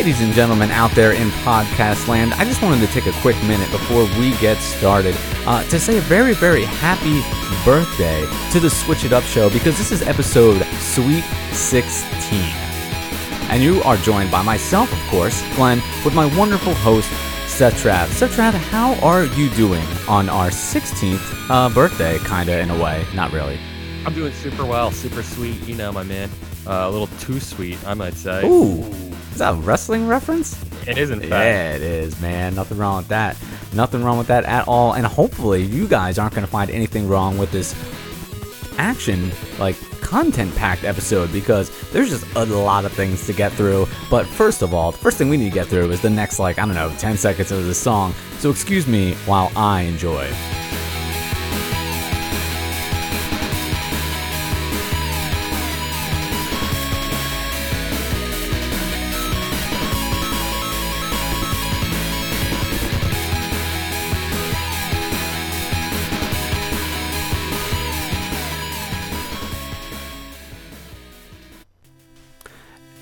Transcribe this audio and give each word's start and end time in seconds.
Ladies 0.00 0.22
and 0.22 0.32
gentlemen 0.32 0.70
out 0.70 0.90
there 0.92 1.12
in 1.12 1.28
podcast 1.44 2.08
land, 2.08 2.32
I 2.32 2.46
just 2.46 2.62
wanted 2.62 2.80
to 2.80 2.86
take 2.86 3.04
a 3.04 3.12
quick 3.20 3.36
minute 3.42 3.70
before 3.70 4.04
we 4.18 4.34
get 4.38 4.56
started 4.56 5.14
uh, 5.46 5.62
to 5.64 5.78
say 5.78 5.98
a 5.98 6.00
very, 6.00 6.32
very 6.32 6.64
happy 6.64 7.20
birthday 7.66 8.26
to 8.52 8.60
the 8.60 8.70
Switch 8.70 9.04
It 9.04 9.12
Up 9.12 9.24
show 9.24 9.50
because 9.50 9.76
this 9.76 9.92
is 9.92 10.00
episode 10.00 10.64
Sweet 10.78 11.22
16. 11.52 12.40
And 13.50 13.62
you 13.62 13.82
are 13.82 13.98
joined 13.98 14.30
by 14.30 14.40
myself, 14.40 14.90
of 14.90 15.10
course, 15.10 15.42
Glenn, 15.56 15.82
with 16.02 16.14
my 16.14 16.34
wonderful 16.34 16.72
host, 16.72 17.10
Seth 17.46 17.74
Trav. 17.82 18.06
Seth 18.06 18.34
Trav, 18.34 18.54
how 18.54 18.94
are 19.06 19.26
you 19.26 19.50
doing 19.50 19.86
on 20.08 20.30
our 20.30 20.48
16th 20.48 21.50
uh, 21.50 21.68
birthday, 21.68 22.18
kinda 22.20 22.58
in 22.58 22.70
a 22.70 22.82
way? 22.82 23.04
Not 23.14 23.32
really. 23.32 23.60
I'm 24.06 24.14
doing 24.14 24.32
super 24.32 24.64
well, 24.64 24.92
super 24.92 25.22
sweet. 25.22 25.60
You 25.68 25.74
know, 25.74 25.92
my 25.92 26.04
man. 26.04 26.30
Uh, 26.66 26.86
a 26.88 26.90
little 26.90 27.06
too 27.18 27.38
sweet, 27.38 27.78
I 27.86 27.92
might 27.92 28.14
say. 28.14 28.46
Ooh. 28.46 29.09
Is 29.32 29.38
that 29.38 29.52
a 29.52 29.56
wrestling 29.56 30.06
reference? 30.06 30.60
It 30.86 30.98
is, 30.98 31.10
in 31.10 31.20
fact. 31.20 31.30
Yeah, 31.30 31.74
it 31.74 31.82
is, 31.82 32.20
man. 32.20 32.54
Nothing 32.54 32.78
wrong 32.78 32.98
with 32.98 33.08
that. 33.08 33.36
Nothing 33.72 34.02
wrong 34.02 34.18
with 34.18 34.26
that 34.28 34.44
at 34.44 34.66
all. 34.66 34.94
And 34.94 35.06
hopefully, 35.06 35.62
you 35.62 35.86
guys 35.86 36.18
aren't 36.18 36.34
going 36.34 36.44
to 36.44 36.50
find 36.50 36.70
anything 36.70 37.08
wrong 37.08 37.38
with 37.38 37.52
this 37.52 37.74
action, 38.78 39.30
like 39.58 39.76
content 40.00 40.54
packed 40.56 40.84
episode 40.84 41.32
because 41.32 41.70
there's 41.90 42.10
just 42.10 42.26
a 42.34 42.44
lot 42.44 42.84
of 42.84 42.92
things 42.92 43.26
to 43.26 43.32
get 43.32 43.52
through. 43.52 43.86
But 44.10 44.26
first 44.26 44.62
of 44.62 44.74
all, 44.74 44.90
the 44.90 44.98
first 44.98 45.18
thing 45.18 45.28
we 45.28 45.36
need 45.36 45.50
to 45.50 45.54
get 45.54 45.68
through 45.68 45.90
is 45.90 46.00
the 46.00 46.10
next, 46.10 46.38
like, 46.38 46.58
I 46.58 46.66
don't 46.66 46.74
know, 46.74 46.92
10 46.98 47.16
seconds 47.16 47.52
of 47.52 47.64
the 47.66 47.74
song. 47.74 48.14
So 48.38 48.50
excuse 48.50 48.86
me 48.86 49.14
while 49.26 49.52
I 49.54 49.82
enjoy. 49.82 50.28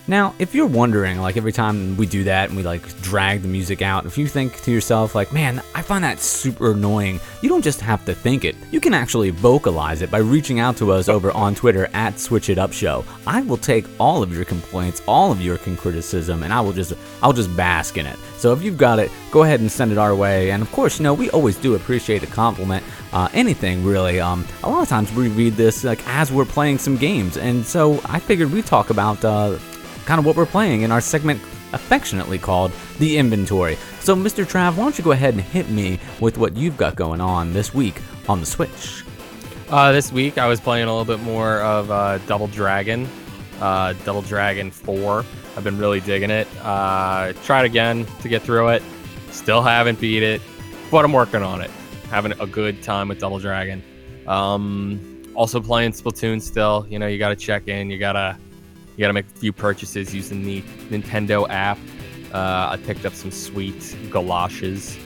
Now, 0.09 0.35
if 0.39 0.55
you're 0.55 0.67
wondering, 0.67 1.21
like 1.21 1.37
every 1.37 1.53
time 1.53 1.95
we 1.99 2.07
do 2.07 2.25
that 2.25 2.49
and 2.49 2.57
we 2.57 2.63
like 2.63 3.03
drag 3.03 3.43
the 3.43 3.49
music 3.49 3.83
out, 3.83 4.07
if 4.07 4.17
you 4.17 4.27
think 4.27 4.63
to 4.63 4.71
yourself, 4.71 5.15
like, 5.15 5.35
man, 5.35 5.63
I 5.75 5.83
find 5.83 6.03
that 6.03 6.19
super 6.19 6.73
annoying, 6.73 7.21
you 7.43 7.51
don't 7.51 7.63
just 7.63 7.83
have 7.83 8.07
to 8.07 8.15
think 8.15 8.47
it. 8.47 8.57
You 8.71 8.81
can 8.81 8.95
actually 8.95 9.29
vocalize 9.29 10.01
it 10.01 10.11
by 10.11 10.19
reaching 10.19 10.61
out 10.61 10.79
to 10.79 10.93
us 10.93 11.11
over 11.11 11.31
on 11.33 11.55
Twitter 11.55 11.91
at 11.93 12.19
Switch 12.19 12.49
It 12.49 12.57
Up 12.57 12.73
Show. 12.73 13.05
I 13.27 13.43
will 13.43 13.59
take 13.59 13.85
all 14.01 14.23
of 14.23 14.35
your 14.35 14.47
complaints, 14.47 15.03
all 15.07 15.31
of 15.31 15.43
your 15.43 15.59
criticism, 15.59 16.43
and 16.43 16.55
I 16.55 16.63
will 16.63 16.73
just 16.73 16.95
I'll 17.23 17.35
just 17.35 17.55
bask 17.55 17.99
in 17.99 18.07
it. 18.07 18.19
So 18.39 18.55
if 18.55 18.63
you've 18.63 18.79
got 18.79 18.99
it, 18.99 19.11
go 19.31 19.43
ahead 19.43 19.61
and 19.61 19.71
send 19.71 19.93
it 19.93 19.99
our 19.99 20.15
way. 20.15 20.53
And 20.53 20.63
of 20.63 20.73
course, 20.73 20.99
you 20.99 21.03
know, 21.03 21.13
we 21.13 21.29
always 21.31 21.57
do 21.57 21.75
appreciate 21.75 22.23
a 22.23 22.27
compliment. 22.27 22.83
Uh, 23.13 23.29
anything 23.35 23.85
really. 23.85 24.21
Um, 24.21 24.47
a 24.63 24.71
lot 24.71 24.83
of 24.83 24.89
times 24.89 25.13
we 25.13 25.29
read 25.29 25.55
this 25.55 25.85
like 25.85 26.01
as 26.09 26.33
we're 26.33 26.47
playing 26.47 26.79
some 26.79 26.97
games, 26.97 27.37
and 27.37 27.63
so 27.63 28.01
I 28.07 28.21
figured 28.21 28.51
we'd 28.51 28.65
talk 28.65 28.89
about 28.89 29.23
uh, 29.23 29.59
kind 30.09 30.19
of 30.19 30.25
what 30.25 30.37
we're 30.37 30.47
playing 30.47 30.81
in 30.81 30.91
our 30.91 31.03
segment 31.03 31.39
affectionately 31.75 32.39
called 32.39 32.73
the 32.99 33.19
inventory. 33.19 33.77
So, 34.01 34.17
Mr. 34.17 34.43
Trav, 34.47 34.75
why 34.75 34.85
don't 34.85 34.97
you 34.97 35.05
go 35.05 35.13
ahead 35.13 35.35
and 35.35 35.43
hit 35.43 35.69
me 35.69 36.01
with 36.19 36.39
what 36.39 36.57
you've 36.57 36.79
got 36.79 36.97
going 36.97 37.21
on 37.21 37.53
this 37.53 37.75
week 37.75 38.01
on 38.27 38.41
the 38.41 38.47
Switch? 38.47 39.05
Uh, 39.69 39.93
this 39.93 40.11
week 40.11 40.39
I 40.39 40.47
was 40.47 40.61
playing 40.61 40.89
a 40.89 40.91
little 40.91 41.05
bit 41.05 41.23
more 41.23 41.61
of 41.61 41.91
uh, 41.91 42.17
Double 42.27 42.47
Dragon, 42.47 43.07
uh, 43.61 43.93
Double 44.07 44.23
Dragon 44.23 44.71
4. 44.71 45.27
I've 45.59 45.65
been 45.65 45.77
really 45.77 46.01
digging 46.01 46.31
it. 46.31 46.49
Uh, 46.63 47.35
tried 47.45 47.67
again 47.67 48.07
to 48.23 48.31
get 48.31 48.41
through 48.41 48.69
it. 48.69 48.83
Still 49.31 49.61
haven't 49.61 50.01
beat 50.01 50.23
it, 50.23 50.41
but 50.91 51.05
I'm 51.05 51.13
working 51.13 51.43
on 51.43 51.61
it. 51.61 51.71
Having 52.09 52.33
a 52.41 52.47
good 52.47 52.83
time 52.83 53.09
with 53.09 53.19
Double 53.19 53.41
Dragon. 53.41 53.83
Um, 54.27 55.23
also 55.35 55.61
playing 55.61 55.93
Splatoon 55.93 56.41
still. 56.41 56.87
You 56.89 56.99
know, 56.99 57.07
you 57.09 57.19
got 57.19 57.29
to 57.29 57.37
check 57.37 57.69
in. 57.69 57.91
You 57.91 57.99
got 57.99 58.13
to 58.13 58.39
you 58.99 59.03
got 59.03 59.09
to 59.09 59.13
make 59.13 59.27
a 59.27 59.39
few 59.39 59.53
purchases 59.53 60.13
using 60.13 60.43
the 60.43 60.61
Nintendo 60.91 61.49
app. 61.49 61.79
Uh, 62.35 62.71
I 62.73 62.81
picked 62.85 63.07
up 63.07 63.15
some 63.15 63.31
sweet 63.31 63.97
galoshes. 64.11 64.99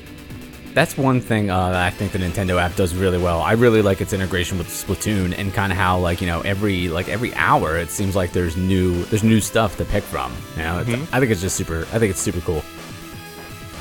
That's 0.73 0.97
one 0.97 1.21
thing 1.21 1.51
uh, 1.51 1.73
that 1.73 1.85
I 1.85 1.91
think 1.91 2.13
the 2.13 2.19
Nintendo 2.19 2.59
app 2.59 2.75
does 2.75 2.95
really 2.95 3.19
well. 3.19 3.43
I 3.43 3.53
really 3.53 3.83
like 3.83 4.01
its 4.01 4.15
integration 4.15 4.57
with 4.57 4.69
Splatoon 4.69 5.37
and 5.37 5.53
kind 5.53 5.71
of 5.71 5.77
how 5.77 5.99
like 5.99 6.23
you 6.23 6.27
know 6.27 6.41
every 6.41 6.89
like 6.89 7.11
every 7.11 7.35
hour 7.35 7.77
it 7.77 7.91
seems 7.91 8.17
like 8.17 8.33
there's 8.33 8.57
new 8.57 9.05
there's 9.05 9.23
new 9.23 9.43
stuff 9.43 9.77
to 9.77 9.85
pick 9.85 10.05
from. 10.05 10.33
You 10.57 10.63
know, 10.63 10.85
mm-hmm. 10.87 11.15
I 11.15 11.21
think 11.21 11.31
it's 11.31 11.43
just 11.43 11.57
super. 11.57 11.83
I 11.93 11.99
think 11.99 12.11
it's 12.13 12.21
super 12.21 12.41
cool. 12.41 12.65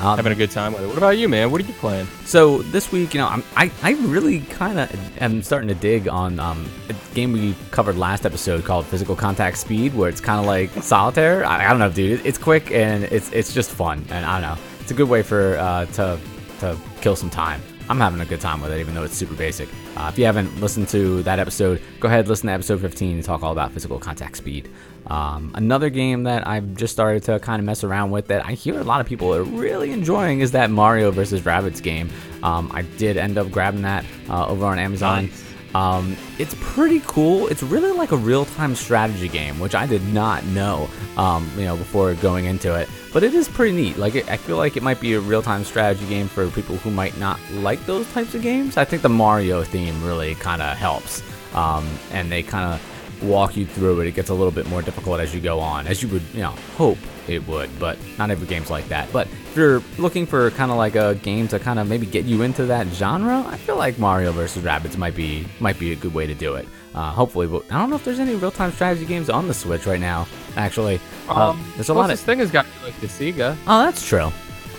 Um, 0.01 0.16
Having 0.16 0.31
a 0.31 0.35
good 0.35 0.50
time 0.50 0.73
with 0.73 0.81
it. 0.81 0.88
What 0.88 0.97
about 0.97 1.17
you, 1.19 1.29
man? 1.29 1.51
What 1.51 1.62
are 1.62 1.63
you 1.63 1.73
playing? 1.73 2.07
So 2.25 2.63
this 2.63 2.91
week, 2.91 3.13
you 3.13 3.19
know, 3.19 3.28
I'm, 3.28 3.44
I 3.56 3.72
I 3.84 3.91
really 3.91 4.39
kind 4.39 4.79
of 4.79 5.22
am 5.22 5.44
starting 5.44 5.67
to 5.67 5.75
dig 5.75 6.07
on 6.07 6.39
um, 6.39 6.67
a 6.89 6.95
game 7.13 7.31
we 7.31 7.56
covered 7.69 7.97
last 7.97 8.25
episode 8.25 8.66
called 8.66 8.88
Physical 8.88 9.16
Contact 9.16 9.57
Speed, 9.57 9.94
where 9.94 10.09
it's 10.09 10.19
kind 10.19 10.39
of 10.39 10.47
like 10.47 10.72
solitaire. 10.81 11.45
I, 11.45 11.67
I, 11.67 11.69
don't 11.69 11.78
know, 11.78 11.91
dude. 11.91 12.25
It's 12.25 12.39
quick 12.39 12.72
and 12.72 13.03
it's 13.03 13.31
it's 13.31 13.53
just 13.53 13.69
fun, 13.69 14.03
and 14.09 14.25
I 14.25 14.41
don't 14.41 14.50
know. 14.50 14.63
It's 14.79 14.89
a 14.89 14.95
good 14.95 15.07
way 15.07 15.22
for 15.22 15.57
uh, 15.57 15.85
to 15.85 16.19
to 16.62 16.78
kill 17.01 17.16
some 17.16 17.29
time. 17.29 17.62
I'm 17.88 18.00
having 18.00 18.22
a 18.22 18.25
good 18.25 18.41
time 18.41 18.62
with 18.62 18.72
it, 18.72 18.79
even 18.79 18.95
though 18.95 19.03
it's 19.03 19.18
super 19.18 19.35
basic. 19.35 19.69
Uh, 19.97 20.09
if 20.12 20.18
you 20.18 20.25
haven't 20.25 20.62
listened 20.62 20.88
to 20.89 21.22
that 21.23 21.39
episode, 21.39 21.81
go 22.00 22.07
ahead 22.07 22.28
listen 22.28 22.47
to 22.47 22.53
episode 22.53 22.79
15 22.79 23.16
and 23.16 23.23
talk 23.23 23.44
all 23.44 23.51
about 23.51 23.72
physical 23.72 24.00
contact 24.00 24.38
speed. 24.38 24.69
Um, 25.07 25.51
another 25.56 25.89
game 25.89 26.23
that 26.23 26.47
I've 26.47 26.75
just 26.75 26.94
started 26.94 27.23
to 27.23 27.39
kind 27.39 27.59
of 27.59 27.66
mess 27.66 27.84
around 27.84 28.12
with 28.12 28.28
that 28.28 28.45
I 28.45 28.53
hear 28.53 28.79
a 28.79 28.84
lot 28.84 29.01
of 29.01 29.07
people 29.07 29.34
are 29.34 29.44
really 29.44 29.91
enjoying 29.91 30.41
is 30.41 30.51
that 30.51 30.69
Mario 30.69 31.12
vs. 31.12 31.41
Rabbids 31.41 31.81
game. 31.81 32.09
Um, 32.44 32.72
I 32.73 32.84
did 32.84 33.17
end 33.17 33.38
up 33.38 33.51
grabbing 33.51 33.81
that 33.81 34.06
uh, 34.29 34.47
over 34.47 34.66
on 34.66 34.79
Amazon. 34.79 35.25
Nice. 35.25 35.45
Um, 35.73 36.17
it's 36.38 36.56
pretty 36.59 37.01
cool. 37.06 37.47
It's 37.47 37.63
really 37.63 37.91
like 37.91 38.12
a 38.12 38.17
real-time 38.17 38.75
strategy 38.75 39.29
game, 39.29 39.57
which 39.59 39.73
I 39.73 39.85
did 39.85 40.06
not 40.07 40.44
know, 40.47 40.89
um, 41.16 41.50
you 41.56 41.63
know, 41.63 41.78
before 41.78 42.13
going 42.16 42.45
into 42.45 42.75
it. 42.75 42.89
But 43.13 43.23
it 43.23 43.33
is 43.33 43.47
pretty 43.47 43.75
neat. 43.75 43.97
Like, 43.97 44.16
it, 44.16 44.29
I 44.29 44.35
feel 44.35 44.57
like 44.57 44.75
it 44.75 44.83
might 44.83 45.00
be 45.00 45.13
a 45.13 45.22
real-time 45.22 45.63
strategy 45.63 46.06
game 46.07 46.28
for 46.28 46.50
people 46.50 46.75
who 46.78 46.91
might 46.91 47.18
not 47.18 47.39
like 47.53 47.85
those 47.85 48.12
types 48.12 48.35
of 48.35 48.41
games. 48.41 48.75
I 48.75 48.83
think 48.83 49.01
the 49.01 49.09
Mario 49.09 49.63
theme 49.63 50.03
really 50.03 50.35
kind 50.35 50.62
of 50.62 50.78
helps, 50.78 51.23
um, 51.56 51.88
and 52.12 52.29
they 52.29 52.44
kind 52.44 52.73
of 52.73 52.91
walk 53.22 53.56
you 53.56 53.66
through 53.66 54.02
it. 54.02 54.08
It 54.08 54.16
gets 54.16 54.30
a 54.30 54.34
little 54.34 54.52
bit 54.52 54.68
more 54.68 54.82
difficult 54.82 55.20
as 55.20 55.34
you 55.34 55.42
go 55.42 55.59
on, 55.59 55.88
as 55.88 56.02
you 56.02 56.09
would, 56.09 56.24
you 56.34 56.42
know, 56.42 56.56
hope 56.78 56.98
it 57.28 57.48
would, 57.48 57.70
but 57.80 57.98
not 58.18 58.32
every 58.32 58.48
game's 58.48 58.70
like 58.70 58.88
that. 58.90 59.12
But 59.14 59.28
if 59.28 59.56
you're 59.56 59.82
looking 59.98 60.26
for 60.26 60.50
kind 60.52 60.72
of 60.72 60.78
like 60.78 60.96
a 60.96 61.16
game 61.16 61.48
to 61.50 61.60
kind 61.60 61.80
of 61.80 61.88
maybe 61.88 62.06
get 62.06 62.26
you 62.26 62.42
into 62.42 62.66
that 62.66 62.88
genre, 62.88 63.44
I 63.48 63.58
feel 63.58 63.78
like 63.78 64.00
Mario 64.00 64.31
vs. 64.31 64.64
Rabbids 64.64 64.98
might 64.98 65.16
be 65.16 65.46
might 65.60 65.80
be 65.80 65.92
a 65.92 65.96
good 65.96 66.14
way 66.14 66.28
to 66.28 66.34
do 66.34 66.56
it. 66.56 66.68
Uh, 66.94 67.12
hopefully, 67.12 67.48
but 67.48 67.64
I 67.72 67.80
don't 67.80 67.90
know 67.90 67.96
if 67.96 68.04
there's 68.04 68.20
any 68.20 68.36
real-time 68.36 68.72
strategy 68.74 69.06
games 69.06 69.30
on 69.30 69.48
the 69.48 69.54
Switch 69.54 69.86
right 69.86 70.00
now. 70.00 70.28
Actually, 70.58 71.00
uh, 71.30 71.52
um, 71.52 71.72
there's 71.76 71.90
a 71.90 71.94
lot 71.94 72.04
of 72.04 72.10
this 72.10 72.24
thing 72.24 72.40
has 72.40 72.52
got 72.52 72.66
like 72.84 73.00
the 73.00 73.08
Sega. 73.08 73.56
Oh, 73.66 73.84
that's 73.84 74.06
true. 74.06 74.30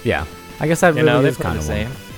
Yeah, 0.05 0.27
I 0.61 0.67
guess 0.67 0.81
that 0.81 0.95
you 0.95 1.05
really 1.05 1.23
know, 1.23 1.25
is 1.25 1.39
kind 1.39 1.57
of 1.57 1.63
the 1.65 1.69
same. 1.69 1.89
One 1.89 2.12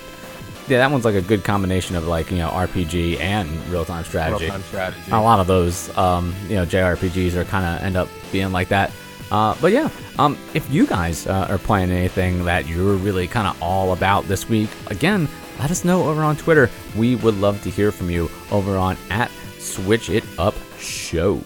yeah, 0.68 0.78
that 0.78 0.90
one's 0.90 1.04
like 1.04 1.14
a 1.14 1.22
good 1.22 1.44
combination 1.44 1.96
of 1.96 2.06
like 2.06 2.30
you 2.30 2.38
know 2.38 2.48
RPG 2.48 3.20
and 3.20 3.50
real 3.68 3.84
time 3.84 4.04
strategy. 4.04 4.44
Real 4.44 4.52
time 4.52 4.62
strategy. 4.62 5.10
A 5.10 5.20
lot 5.20 5.40
of 5.40 5.46
those, 5.46 5.96
um, 5.96 6.34
you 6.48 6.56
know, 6.56 6.64
JRPGs 6.64 7.34
are 7.34 7.44
kind 7.44 7.64
of 7.64 7.82
end 7.82 7.96
up 7.96 8.08
being 8.32 8.52
like 8.52 8.68
that. 8.68 8.90
Uh, 9.30 9.54
but 9.60 9.72
yeah, 9.72 9.88
um, 10.18 10.38
if 10.54 10.70
you 10.70 10.86
guys 10.86 11.26
uh, 11.26 11.46
are 11.50 11.58
playing 11.58 11.90
anything 11.90 12.44
that 12.44 12.66
you're 12.66 12.94
really 12.94 13.26
kind 13.26 13.48
of 13.48 13.60
all 13.62 13.92
about 13.92 14.24
this 14.24 14.48
week, 14.48 14.70
again, 14.88 15.28
let 15.58 15.70
us 15.70 15.84
know 15.84 16.08
over 16.08 16.22
on 16.22 16.36
Twitter. 16.36 16.70
We 16.96 17.16
would 17.16 17.36
love 17.36 17.62
to 17.62 17.70
hear 17.70 17.92
from 17.92 18.10
you 18.10 18.30
over 18.50 18.76
on 18.76 18.96
at 19.10 19.30
Switch 19.58 20.08
It 20.10 20.24
Up 20.38 20.54
Show. 20.78 21.42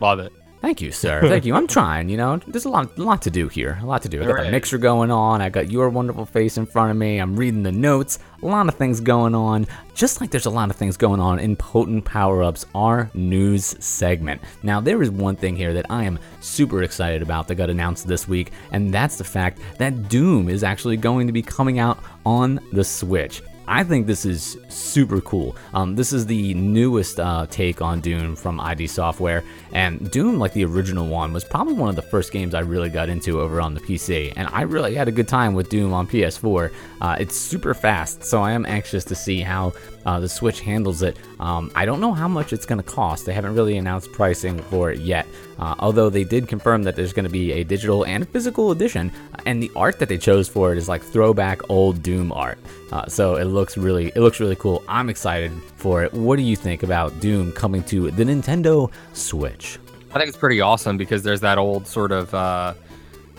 Love 0.00 0.20
it. 0.20 0.32
Thank 0.60 0.80
you, 0.80 0.90
sir. 0.90 1.20
Thank 1.28 1.44
you. 1.44 1.54
I'm 1.54 1.66
trying. 1.78 2.08
You 2.08 2.16
know, 2.16 2.36
there's 2.46 2.64
a 2.64 2.68
lot, 2.68 2.96
a 2.98 3.02
lot 3.02 3.22
to 3.22 3.30
do 3.30 3.48
here. 3.48 3.78
A 3.80 3.86
lot 3.86 4.02
to 4.02 4.08
do. 4.08 4.22
I 4.22 4.26
got 4.26 4.34
right. 4.34 4.44
the 4.46 4.50
mixer 4.50 4.78
going 4.78 5.10
on. 5.10 5.40
I 5.40 5.48
got 5.48 5.70
your 5.70 5.88
wonderful 5.88 6.26
face 6.26 6.56
in 6.56 6.66
front 6.66 6.90
of 6.90 6.96
me. 6.96 7.18
I'm 7.18 7.36
reading 7.36 7.62
the 7.62 7.72
notes. 7.72 8.18
A 8.42 8.46
lot 8.46 8.68
of 8.68 8.74
things 8.74 9.00
going 9.00 9.34
on. 9.34 9.66
Just 9.94 10.20
like 10.20 10.30
there's 10.30 10.46
a 10.46 10.50
lot 10.50 10.70
of 10.70 10.76
things 10.76 10.96
going 10.96 11.20
on 11.20 11.38
in 11.38 11.56
Potent 11.56 12.04
Power 12.04 12.42
Ups, 12.42 12.66
our 12.74 13.10
news 13.14 13.76
segment. 13.84 14.40
Now, 14.62 14.80
there 14.80 15.02
is 15.02 15.10
one 15.10 15.36
thing 15.36 15.56
here 15.56 15.72
that 15.74 15.86
I 15.90 16.04
am 16.04 16.18
super 16.40 16.82
excited 16.82 17.22
about 17.22 17.48
that 17.48 17.56
got 17.56 17.70
announced 17.70 18.06
this 18.06 18.28
week, 18.28 18.52
and 18.72 18.92
that's 18.92 19.16
the 19.16 19.24
fact 19.24 19.60
that 19.78 20.08
Doom 20.08 20.48
is 20.48 20.62
actually 20.62 20.96
going 20.96 21.26
to 21.26 21.32
be 21.32 21.42
coming 21.42 21.78
out 21.78 21.98
on 22.24 22.60
the 22.72 22.84
Switch. 22.84 23.42
I 23.68 23.84
think 23.84 24.06
this 24.06 24.24
is 24.24 24.56
super 24.70 25.20
cool. 25.20 25.54
Um, 25.74 25.94
this 25.94 26.12
is 26.12 26.24
the 26.24 26.54
newest 26.54 27.20
uh, 27.20 27.46
take 27.50 27.82
on 27.82 28.00
Doom 28.00 28.34
from 28.34 28.58
ID 28.58 28.86
Software, 28.86 29.44
and 29.72 30.10
Doom, 30.10 30.38
like 30.38 30.54
the 30.54 30.64
original 30.64 31.06
one, 31.06 31.34
was 31.34 31.44
probably 31.44 31.74
one 31.74 31.90
of 31.90 31.96
the 31.96 32.02
first 32.02 32.32
games 32.32 32.54
I 32.54 32.60
really 32.60 32.88
got 32.88 33.10
into 33.10 33.40
over 33.40 33.60
on 33.60 33.74
the 33.74 33.80
PC, 33.80 34.32
and 34.36 34.48
I 34.52 34.62
really 34.62 34.94
had 34.94 35.06
a 35.06 35.12
good 35.12 35.28
time 35.28 35.52
with 35.52 35.68
Doom 35.68 35.92
on 35.92 36.06
PS4. 36.06 36.72
Uh, 37.02 37.16
it's 37.20 37.36
super 37.36 37.74
fast, 37.74 38.24
so 38.24 38.40
I 38.40 38.52
am 38.52 38.64
anxious 38.64 39.04
to 39.04 39.14
see 39.14 39.40
how 39.40 39.74
uh, 40.06 40.18
the 40.18 40.28
Switch 40.28 40.60
handles 40.60 41.02
it. 41.02 41.18
Um, 41.38 41.70
I 41.74 41.84
don't 41.84 42.00
know 42.00 42.14
how 42.14 42.26
much 42.26 42.54
it's 42.54 42.64
going 42.64 42.82
to 42.82 42.90
cost. 42.90 43.26
They 43.26 43.34
haven't 43.34 43.54
really 43.54 43.76
announced 43.76 44.10
pricing 44.12 44.58
for 44.62 44.90
it 44.90 45.00
yet. 45.00 45.26
Uh, 45.58 45.74
although 45.78 46.08
they 46.08 46.24
did 46.24 46.46
confirm 46.46 46.82
that 46.84 46.96
there's 46.96 47.12
going 47.12 47.24
to 47.24 47.30
be 47.30 47.52
a 47.52 47.64
digital 47.64 48.04
and 48.04 48.28
physical 48.28 48.70
edition, 48.70 49.10
and 49.46 49.62
the 49.62 49.70
art 49.74 49.98
that 49.98 50.08
they 50.08 50.18
chose 50.18 50.48
for 50.48 50.72
it 50.72 50.78
is 50.78 50.88
like 50.88 51.02
throwback 51.02 51.68
old 51.70 52.02
Doom 52.02 52.32
art. 52.32 52.58
Uh, 52.92 53.06
so 53.06 53.36
it 53.36 53.44
looks 53.44 53.76
really, 53.76 54.08
it 54.08 54.20
looks 54.20 54.40
really 54.40 54.56
cool. 54.56 54.82
I'm 54.88 55.08
excited 55.10 55.52
for 55.76 56.04
it. 56.04 56.12
What 56.12 56.36
do 56.36 56.42
you 56.42 56.56
think 56.56 56.82
about 56.82 57.18
Doom 57.20 57.52
coming 57.52 57.82
to 57.84 58.10
the 58.10 58.24
Nintendo 58.24 58.90
Switch? 59.12 59.78
I 60.10 60.18
think 60.18 60.28
it's 60.28 60.38
pretty 60.38 60.60
awesome 60.60 60.96
because 60.96 61.22
there's 61.22 61.40
that 61.40 61.58
old 61.58 61.86
sort 61.86 62.12
of 62.12 62.32
uh, 62.32 62.72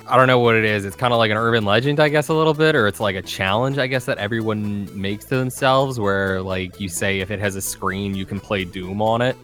I 0.10 0.18
don't 0.18 0.26
know 0.26 0.40
what 0.40 0.56
it 0.56 0.66
is. 0.66 0.86
It's 0.86 0.96
kind 0.96 1.14
of 1.14 1.20
like 1.20 1.30
an 1.30 1.38
urban 1.38 1.66
legend, 1.66 2.00
I 2.00 2.10
guess, 2.10 2.30
a 2.30 2.34
little 2.34 2.56
bit, 2.56 2.76
or 2.76 2.88
it's 2.88 3.00
like 3.00 3.16
a 3.16 3.22
challenge, 3.22 3.78
I 3.78 3.86
guess, 3.86 4.06
that 4.06 4.18
everyone 4.18 4.90
makes 5.00 5.26
to 5.26 5.38
themselves, 5.38 6.00
where 6.00 6.42
like 6.42 6.80
you 6.80 6.90
say 6.90 7.20
if 7.20 7.30
it 7.30 7.40
has 7.40 7.56
a 7.56 7.62
screen, 7.62 8.16
you 8.16 8.26
can 8.26 8.40
play 8.40 8.66
Doom 8.66 9.04
on 9.04 9.22
it. 9.22 9.38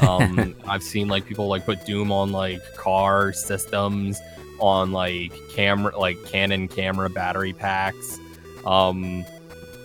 Um, 0.00 0.54
I've 0.68 0.82
seen 0.82 1.08
like 1.08 1.26
people 1.26 1.48
like 1.48 1.64
put 1.64 1.84
Doom 1.84 2.12
on 2.12 2.32
like 2.32 2.60
car 2.76 3.32
systems, 3.32 4.20
on 4.58 4.92
like 4.92 5.32
camera, 5.50 5.98
like 5.98 6.22
Canon 6.26 6.68
camera 6.68 7.10
battery 7.10 7.52
packs. 7.52 8.18
Um, 8.66 9.24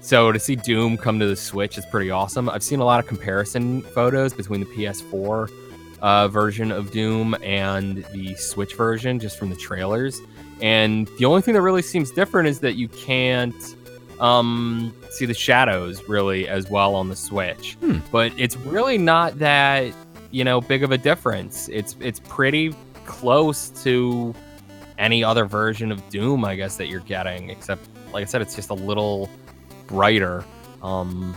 so 0.01 0.31
to 0.31 0.39
see 0.39 0.56
Doom 0.56 0.97
come 0.97 1.19
to 1.19 1.27
the 1.27 1.36
Switch 1.36 1.77
is 1.77 1.86
pretty 1.86 2.09
awesome. 2.09 2.50
I've 2.50 2.63
seen 2.63 2.80
a 2.80 2.86
lot 2.86 3.00
of 3.00 3.07
comparison 3.07 3.81
photos 3.81 4.33
between 4.33 4.62
the 4.62 4.65
PS4 4.68 5.51
uh, 6.01 6.27
version 6.30 6.71
of 6.71 6.92
Doom 6.92 7.35
and 7.44 8.06
the 8.13 8.35
Switch 8.35 8.75
version 8.75 9.19
just 9.19 9.38
from 9.38 9.50
the 9.50 9.56
trailers. 9.56 10.19
And 10.62 11.07
the 11.18 11.25
only 11.25 11.42
thing 11.42 11.53
that 11.53 11.62
really 11.62 11.81
seems 11.81 12.12
different 12.12 12.47
is 12.47 12.59
that 12.62 12.75
you 12.75 12.88
can't 12.89 13.53
um, 14.19 14.94
see 15.12 15.25
the 15.25 15.33
shadows 15.33 16.07
really 16.07 16.48
as 16.48 16.69
well 16.69 16.95
on 16.95 17.10
the 17.10 17.16
Switch. 17.16 17.75
Hmm. 17.75 18.00
But 18.12 18.33
it's 18.38 18.56
really 18.57 18.98
not 18.98 19.39
that 19.39 19.94
you 20.31 20.44
know 20.44 20.62
big 20.62 20.83
of 20.83 20.92
a 20.92 20.98
difference. 20.98 21.69
It's 21.69 21.95
it's 22.00 22.19
pretty 22.19 22.75
close 23.06 23.69
to 23.83 24.33
any 24.98 25.24
other 25.24 25.45
version 25.45 25.92
of 25.92 26.07
Doom, 26.10 26.44
I 26.45 26.56
guess 26.56 26.77
that 26.77 26.88
you're 26.88 27.00
getting. 27.01 27.50
Except, 27.50 27.88
like 28.12 28.21
I 28.21 28.25
said, 28.25 28.42
it's 28.42 28.56
just 28.56 28.69
a 28.69 28.75
little 28.75 29.30
brighter. 29.88 30.44
Um, 30.83 31.36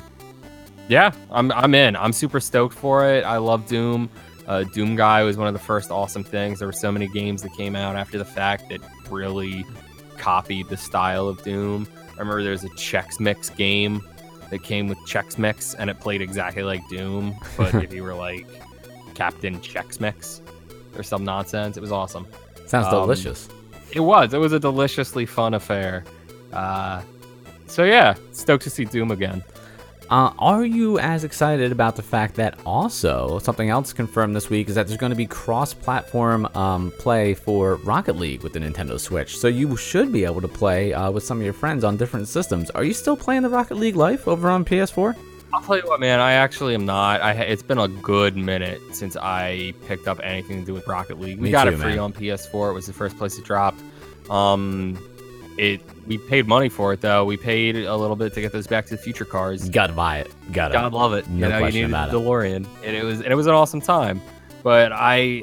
yeah, 0.88 1.12
I'm 1.30 1.50
I'm 1.52 1.74
in. 1.74 1.96
I'm 1.96 2.12
super 2.12 2.40
stoked 2.40 2.74
for 2.74 3.08
it. 3.08 3.24
I 3.24 3.38
love 3.38 3.66
Doom. 3.66 4.10
Uh, 4.46 4.64
Doom 4.64 4.96
Guy 4.96 5.22
was 5.22 5.36
one 5.36 5.46
of 5.46 5.54
the 5.54 5.60
first 5.60 5.90
awesome 5.90 6.24
things. 6.24 6.58
There 6.58 6.68
were 6.68 6.72
so 6.72 6.90
many 6.90 7.06
games 7.08 7.42
that 7.42 7.52
came 7.56 7.76
out 7.76 7.94
after 7.94 8.18
the 8.18 8.24
fact 8.24 8.68
that 8.70 8.80
really 9.08 9.64
copied 10.18 10.68
the 10.68 10.76
style 10.76 11.28
of 11.28 11.42
Doom. 11.42 11.86
I 12.14 12.18
remember 12.18 12.42
there 12.42 12.52
was 12.52 12.64
a 12.64 12.68
Chex 12.70 13.18
Mix 13.20 13.50
game 13.50 14.02
that 14.50 14.62
came 14.62 14.86
with 14.88 14.98
Chex 15.00 15.38
Mix 15.38 15.74
and 15.74 15.88
it 15.90 15.98
played 16.00 16.20
exactly 16.22 16.62
like 16.62 16.86
Doom, 16.88 17.34
but 17.56 17.74
if 17.82 17.92
you 17.92 18.02
were 18.02 18.14
like 18.14 18.46
Captain 19.14 19.58
Chex 19.60 20.00
Mix 20.00 20.40
or 20.96 21.02
some 21.02 21.24
nonsense, 21.24 21.76
it 21.76 21.80
was 21.80 21.92
awesome. 21.92 22.26
Sounds 22.66 22.86
Um, 22.86 22.92
delicious. 23.02 23.48
It 23.92 24.00
was. 24.00 24.32
It 24.34 24.38
was 24.38 24.52
a 24.52 24.60
deliciously 24.60 25.26
fun 25.26 25.54
affair. 25.54 26.04
Uh, 26.52 27.02
so 27.66 27.84
yeah, 27.84 28.14
stoked 28.32 28.64
to 28.64 28.70
see 28.70 28.84
Doom 28.84 29.10
again. 29.10 29.42
Uh, 30.12 30.30
are 30.38 30.66
you 30.66 30.98
as 30.98 31.24
excited 31.24 31.72
about 31.72 31.96
the 31.96 32.02
fact 32.02 32.34
that 32.34 32.58
also 32.66 33.38
something 33.38 33.70
else 33.70 33.94
confirmed 33.94 34.36
this 34.36 34.50
week 34.50 34.68
is 34.68 34.74
that 34.74 34.86
there's 34.86 34.98
going 34.98 35.08
to 35.08 35.16
be 35.16 35.24
cross-platform 35.24 36.46
um, 36.54 36.90
play 36.98 37.32
for 37.32 37.76
Rocket 37.76 38.16
League 38.16 38.42
with 38.42 38.52
the 38.52 38.58
Nintendo 38.58 39.00
Switch? 39.00 39.38
So 39.38 39.48
you 39.48 39.74
should 39.74 40.12
be 40.12 40.26
able 40.26 40.42
to 40.42 40.48
play 40.48 40.92
uh, 40.92 41.10
with 41.10 41.24
some 41.24 41.38
of 41.38 41.44
your 41.44 41.54
friends 41.54 41.82
on 41.82 41.96
different 41.96 42.28
systems. 42.28 42.68
Are 42.72 42.84
you 42.84 42.92
still 42.92 43.16
playing 43.16 43.40
the 43.40 43.48
Rocket 43.48 43.76
League 43.76 43.96
Life 43.96 44.28
over 44.28 44.50
on 44.50 44.66
PS4? 44.66 45.16
I'll 45.54 45.62
tell 45.62 45.78
you 45.78 45.82
what, 45.84 45.98
man. 45.98 46.20
I 46.20 46.32
actually 46.32 46.74
am 46.74 46.84
not. 46.84 47.22
I 47.22 47.32
it's 47.32 47.62
been 47.62 47.78
a 47.78 47.88
good 47.88 48.36
minute 48.36 48.82
since 48.92 49.16
I 49.16 49.72
picked 49.86 50.08
up 50.08 50.20
anything 50.22 50.60
to 50.60 50.66
do 50.66 50.74
with 50.74 50.86
Rocket 50.86 51.20
League. 51.20 51.38
We 51.38 51.44
Me 51.44 51.50
got 51.52 51.64
too, 51.64 51.70
it 51.70 51.78
free 51.78 51.92
man. 51.92 52.00
on 52.00 52.12
PS4. 52.12 52.68
It 52.68 52.74
was 52.74 52.86
the 52.86 52.92
first 52.92 53.16
place 53.16 53.38
it 53.38 53.46
dropped. 53.46 53.80
Um, 54.28 54.98
it 55.58 55.80
we 56.06 56.18
paid 56.18 56.46
money 56.46 56.68
for 56.68 56.92
it 56.92 57.00
though. 57.00 57.24
We 57.24 57.36
paid 57.36 57.76
a 57.76 57.96
little 57.96 58.16
bit 58.16 58.34
to 58.34 58.40
get 58.40 58.52
those 58.52 58.66
Back 58.66 58.86
to 58.86 58.96
the 58.96 59.02
Future 59.02 59.24
cars. 59.24 59.66
You 59.66 59.72
gotta 59.72 59.92
buy 59.92 60.18
it. 60.18 60.30
Gotta. 60.52 60.74
Gotta 60.74 60.94
love 60.94 61.12
it. 61.12 61.28
No 61.28 61.46
you 61.46 61.52
know, 61.52 61.58
question 61.58 61.76
you 61.76 61.86
needed 61.86 61.90
about 61.90 62.08
it. 62.08 62.12
DeLorean, 62.12 62.66
and 62.84 62.96
it 62.96 63.04
was 63.04 63.20
and 63.20 63.28
it 63.32 63.34
was 63.34 63.46
an 63.46 63.54
awesome 63.54 63.80
time. 63.80 64.20
But 64.62 64.92
I, 64.92 65.42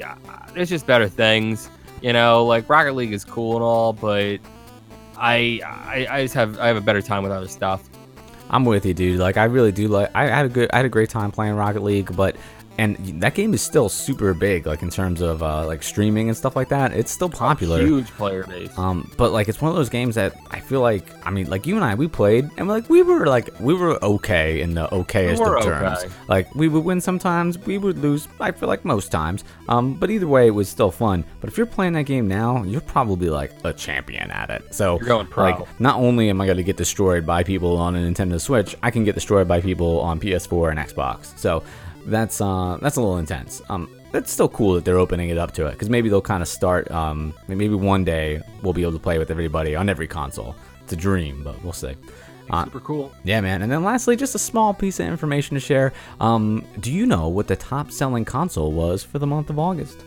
there's 0.54 0.70
just 0.70 0.86
better 0.86 1.08
things. 1.08 1.68
You 2.02 2.12
know, 2.12 2.44
like 2.46 2.68
Rocket 2.68 2.94
League 2.94 3.12
is 3.12 3.24
cool 3.24 3.56
and 3.56 3.62
all, 3.62 3.92
but 3.92 4.38
I, 5.16 5.60
I, 5.64 6.06
I 6.10 6.22
just 6.22 6.34
have 6.34 6.58
I 6.58 6.68
have 6.68 6.76
a 6.76 6.80
better 6.80 7.02
time 7.02 7.22
with 7.22 7.32
other 7.32 7.48
stuff. 7.48 7.88
I'm 8.48 8.64
with 8.64 8.84
you, 8.84 8.94
dude. 8.94 9.20
Like 9.20 9.36
I 9.36 9.44
really 9.44 9.72
do 9.72 9.88
like. 9.88 10.10
I 10.14 10.26
had 10.26 10.46
a 10.46 10.48
good. 10.48 10.70
I 10.72 10.78
had 10.78 10.86
a 10.86 10.90
great 10.90 11.10
time 11.10 11.30
playing 11.30 11.54
Rocket 11.54 11.82
League, 11.82 12.14
but 12.16 12.36
and 12.80 12.96
that 13.20 13.34
game 13.34 13.52
is 13.52 13.60
still 13.60 13.90
super 13.90 14.32
big, 14.32 14.66
like 14.66 14.80
in 14.80 14.88
terms 14.88 15.20
of 15.20 15.42
uh, 15.42 15.66
like 15.66 15.82
streaming 15.82 16.28
and 16.28 16.36
stuff 16.36 16.56
like 16.56 16.70
that. 16.70 16.94
It's 16.94 17.10
still 17.10 17.28
popular. 17.28 17.78
Huge 17.78 18.06
player 18.12 18.44
base. 18.44 18.76
Um, 18.78 19.12
but 19.18 19.32
like 19.32 19.48
it's 19.50 19.60
one 19.60 19.70
of 19.70 19.76
those 19.76 19.90
games 19.90 20.14
that 20.14 20.34
I 20.50 20.60
feel 20.60 20.80
like 20.80 21.04
I 21.26 21.30
mean 21.30 21.50
like 21.50 21.66
you 21.66 21.76
and 21.76 21.84
I 21.84 21.94
we 21.94 22.08
played 22.08 22.48
and 22.56 22.68
like 22.68 22.88
we 22.88 23.02
were 23.02 23.26
like 23.26 23.50
we 23.60 23.74
were 23.74 24.02
okay 24.02 24.62
in 24.62 24.72
the 24.72 24.88
okayest 24.88 25.40
were 25.40 25.58
of 25.58 25.66
okay. 25.66 25.78
terms. 25.78 26.12
Like 26.26 26.54
we 26.54 26.68
would 26.68 26.82
win 26.82 27.02
sometimes, 27.02 27.58
we 27.58 27.76
would 27.76 27.98
lose. 27.98 28.28
I 28.40 28.50
feel 28.50 28.70
like 28.70 28.82
most 28.82 29.12
times. 29.12 29.44
Um, 29.68 29.92
but 29.92 30.08
either 30.08 30.26
way, 30.26 30.46
it 30.46 30.52
was 30.52 30.70
still 30.70 30.90
fun. 30.90 31.22
But 31.42 31.50
if 31.50 31.58
you're 31.58 31.66
playing 31.66 31.92
that 31.92 32.04
game 32.04 32.28
now, 32.28 32.62
you're 32.62 32.80
probably 32.80 33.28
like 33.28 33.52
a 33.62 33.74
champion 33.74 34.30
at 34.30 34.48
it. 34.48 34.74
So 34.74 34.98
You're 34.98 35.06
going 35.06 35.26
pro. 35.26 35.50
Like 35.50 35.80
not 35.80 35.96
only 35.96 36.30
am 36.30 36.40
I 36.40 36.46
going 36.46 36.56
to 36.56 36.64
get 36.64 36.78
destroyed 36.78 37.26
by 37.26 37.44
people 37.44 37.76
on 37.76 37.94
a 37.94 37.98
Nintendo 37.98 38.40
Switch, 38.40 38.74
I 38.82 38.90
can 38.90 39.04
get 39.04 39.14
destroyed 39.14 39.46
by 39.46 39.60
people 39.60 40.00
on 40.00 40.18
PS4 40.18 40.70
and 40.70 40.78
Xbox. 40.78 41.38
So 41.38 41.62
that's 42.06 42.40
uh 42.40 42.78
that's 42.80 42.96
a 42.96 43.00
little 43.00 43.18
intense. 43.18 43.62
Um, 43.68 43.88
it's 44.12 44.32
still 44.32 44.48
cool 44.48 44.74
that 44.74 44.84
they're 44.84 44.98
opening 44.98 45.28
it 45.28 45.38
up 45.38 45.52
to 45.52 45.66
it 45.66 45.72
because 45.72 45.88
maybe 45.88 46.08
they'll 46.08 46.20
kind 46.20 46.42
of 46.42 46.48
start. 46.48 46.90
Um, 46.90 47.32
maybe 47.46 47.68
one 47.68 48.04
day 48.04 48.42
we'll 48.62 48.72
be 48.72 48.82
able 48.82 48.92
to 48.92 48.98
play 48.98 49.18
with 49.18 49.30
everybody 49.30 49.76
on 49.76 49.88
every 49.88 50.08
console. 50.08 50.56
It's 50.82 50.92
a 50.92 50.96
dream, 50.96 51.44
but 51.44 51.62
we'll 51.62 51.72
see. 51.72 51.94
Uh, 52.50 52.64
Super 52.64 52.80
cool. 52.80 53.12
yeah, 53.22 53.40
man. 53.40 53.62
And 53.62 53.70
then 53.70 53.84
lastly, 53.84 54.16
just 54.16 54.34
a 54.34 54.38
small 54.38 54.74
piece 54.74 54.98
of 54.98 55.06
information 55.06 55.54
to 55.54 55.60
share. 55.60 55.92
Um, 56.18 56.66
do 56.80 56.90
you 56.90 57.06
know 57.06 57.28
what 57.28 57.46
the 57.46 57.54
top 57.54 57.92
selling 57.92 58.24
console 58.24 58.72
was 58.72 59.04
for 59.04 59.20
the 59.20 59.26
month 59.26 59.50
of 59.50 59.58
August? 59.60 60.04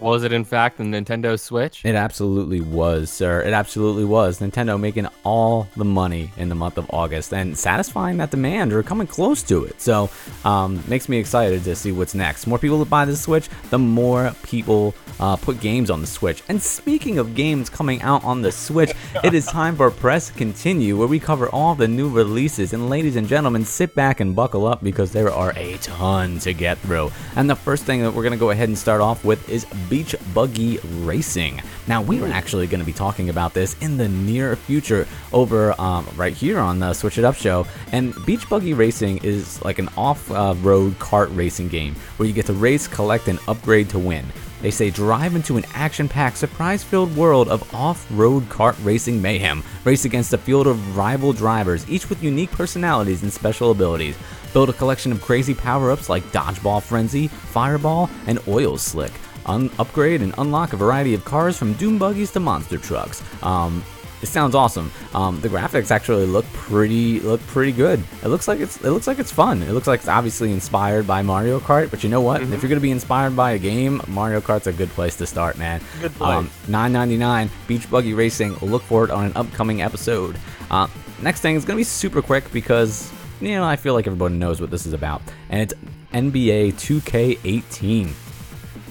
Was 0.00 0.22
it 0.22 0.32
in 0.32 0.44
fact 0.44 0.78
the 0.78 0.84
Nintendo 0.84 1.38
Switch? 1.38 1.84
It 1.84 1.94
absolutely 1.94 2.60
was, 2.60 3.10
sir. 3.10 3.42
It 3.42 3.52
absolutely 3.52 4.04
was. 4.04 4.40
Nintendo 4.40 4.78
making 4.78 5.06
all 5.24 5.68
the 5.76 5.84
money 5.84 6.30
in 6.36 6.48
the 6.48 6.54
month 6.54 6.78
of 6.78 6.90
August 6.90 7.32
and 7.32 7.56
satisfying 7.56 8.16
that 8.18 8.30
demand 8.30 8.72
or 8.72 8.82
coming 8.82 9.06
close 9.06 9.42
to 9.44 9.64
it. 9.64 9.80
So, 9.80 10.10
um, 10.44 10.82
makes 10.88 11.08
me 11.08 11.18
excited 11.18 11.64
to 11.64 11.76
see 11.76 11.92
what's 11.92 12.14
next. 12.14 12.46
More 12.46 12.58
people 12.58 12.78
that 12.80 12.90
buy 12.90 13.04
the 13.04 13.16
Switch, 13.16 13.48
the 13.70 13.78
more 13.78 14.34
people 14.42 14.94
uh, 15.20 15.36
put 15.36 15.60
games 15.60 15.90
on 15.90 16.00
the 16.00 16.06
Switch. 16.06 16.42
And 16.48 16.60
speaking 16.60 17.18
of 17.18 17.34
games 17.34 17.70
coming 17.70 18.02
out 18.02 18.24
on 18.24 18.42
the 18.42 18.52
Switch, 18.52 18.92
it 19.22 19.34
is 19.34 19.46
time 19.46 19.76
for 19.76 19.90
Press 19.90 20.30
Continue, 20.30 20.96
where 20.98 21.08
we 21.08 21.18
cover 21.18 21.48
all 21.48 21.74
the 21.74 21.88
new 21.88 22.08
releases. 22.08 22.72
And 22.72 22.90
ladies 22.90 23.16
and 23.16 23.28
gentlemen, 23.28 23.64
sit 23.64 23.94
back 23.94 24.20
and 24.20 24.34
buckle 24.34 24.66
up 24.66 24.82
because 24.82 25.12
there 25.12 25.30
are 25.30 25.52
a 25.56 25.76
ton 25.78 26.38
to 26.40 26.52
get 26.52 26.78
through. 26.78 27.12
And 27.36 27.48
the 27.48 27.56
first 27.56 27.84
thing 27.84 28.02
that 28.02 28.12
we're 28.12 28.22
going 28.22 28.32
to 28.32 28.38
go 28.38 28.50
ahead 28.50 28.68
and 28.68 28.76
start 28.76 29.00
off 29.00 29.24
with 29.24 29.48
is 29.48 29.64
Beach 29.88 30.14
Buggy 30.32 30.78
Racing. 31.02 31.62
Now, 31.86 32.02
we 32.02 32.22
are 32.22 32.28
actually 32.28 32.66
going 32.66 32.80
to 32.80 32.86
be 32.86 32.92
talking 32.92 33.28
about 33.28 33.54
this 33.54 33.76
in 33.80 33.96
the 33.96 34.08
near 34.08 34.56
future 34.56 35.06
over 35.32 35.78
um, 35.80 36.06
right 36.16 36.32
here 36.32 36.58
on 36.58 36.78
the 36.78 36.92
Switch 36.94 37.18
It 37.18 37.24
Up 37.24 37.34
show. 37.34 37.66
And 37.92 38.14
Beach 38.24 38.48
Buggy 38.48 38.74
Racing 38.74 39.18
is 39.18 39.62
like 39.62 39.78
an 39.78 39.88
off 39.96 40.30
uh, 40.30 40.54
road 40.62 40.98
kart 40.98 41.34
racing 41.36 41.68
game 41.68 41.94
where 42.16 42.26
you 42.26 42.34
get 42.34 42.46
to 42.46 42.52
race, 42.52 42.86
collect, 42.86 43.28
and 43.28 43.38
upgrade 43.48 43.88
to 43.90 43.98
win. 43.98 44.24
They 44.64 44.70
say 44.70 44.88
drive 44.88 45.36
into 45.36 45.58
an 45.58 45.66
action 45.74 46.08
packed, 46.08 46.38
surprise 46.38 46.82
filled 46.82 47.14
world 47.16 47.48
of 47.48 47.74
off 47.74 48.06
road 48.10 48.44
kart 48.44 48.74
racing 48.82 49.20
mayhem. 49.20 49.62
Race 49.84 50.06
against 50.06 50.32
a 50.32 50.38
field 50.38 50.66
of 50.66 50.96
rival 50.96 51.34
drivers, 51.34 51.86
each 51.86 52.08
with 52.08 52.22
unique 52.22 52.50
personalities 52.50 53.22
and 53.22 53.30
special 53.30 53.72
abilities. 53.72 54.16
Build 54.54 54.70
a 54.70 54.72
collection 54.72 55.12
of 55.12 55.20
crazy 55.20 55.52
power 55.52 55.90
ups 55.90 56.08
like 56.08 56.22
Dodgeball 56.32 56.82
Frenzy, 56.82 57.28
Fireball, 57.28 58.08
and 58.26 58.38
Oil 58.48 58.78
Slick. 58.78 59.12
Un- 59.46 59.70
upgrade 59.78 60.22
and 60.22 60.34
unlock 60.38 60.72
a 60.72 60.76
variety 60.76 61.14
of 61.14 61.24
cars 61.24 61.56
from 61.56 61.74
Dune 61.74 61.98
Buggies 61.98 62.32
to 62.32 62.40
monster 62.40 62.78
trucks. 62.78 63.22
Um, 63.42 63.82
it 64.24 64.28
sounds 64.28 64.54
awesome. 64.54 64.90
Um, 65.14 65.38
the 65.42 65.50
graphics 65.50 65.90
actually 65.90 66.24
look 66.24 66.46
pretty 66.54 67.20
look 67.20 67.46
pretty 67.48 67.72
good. 67.72 68.02
It 68.22 68.28
looks 68.28 68.48
like 68.48 68.58
it's 68.58 68.78
it 68.78 68.90
looks 68.90 69.06
like 69.06 69.18
it's 69.18 69.30
fun. 69.30 69.62
It 69.62 69.72
looks 69.72 69.86
like 69.86 70.00
it's 70.00 70.08
obviously 70.08 70.50
inspired 70.50 71.06
by 71.06 71.20
Mario 71.20 71.60
Kart, 71.60 71.90
but 71.90 72.02
you 72.02 72.08
know 72.08 72.22
what? 72.22 72.40
If 72.42 72.62
you're 72.62 72.70
gonna 72.70 72.80
be 72.80 72.90
inspired 72.90 73.36
by 73.36 73.50
a 73.50 73.58
game, 73.58 74.00
Mario 74.08 74.40
Kart's 74.40 74.66
a 74.66 74.72
good 74.72 74.88
place 74.90 75.14
to 75.16 75.26
start, 75.26 75.58
man. 75.58 75.82
Good 76.00 76.14
place. 76.14 76.38
Um, 76.38 76.50
9.99 76.68 77.50
Beach 77.66 77.90
Buggy 77.90 78.14
Racing. 78.14 78.54
Look 78.62 78.82
for 78.82 79.04
it 79.04 79.10
on 79.10 79.26
an 79.26 79.32
upcoming 79.36 79.82
episode. 79.82 80.38
Uh, 80.70 80.86
next 81.20 81.40
thing 81.40 81.54
is 81.56 81.66
gonna 81.66 81.76
be 81.76 81.84
super 81.84 82.22
quick 82.22 82.50
because 82.50 83.12
you 83.42 83.50
know 83.50 83.64
I 83.64 83.76
feel 83.76 83.92
like 83.92 84.06
everybody 84.06 84.36
knows 84.36 84.58
what 84.58 84.70
this 84.70 84.86
is 84.86 84.94
about, 84.94 85.20
and 85.50 85.60
it's 85.60 85.74
NBA 86.14 86.72
2K18. 86.74 88.23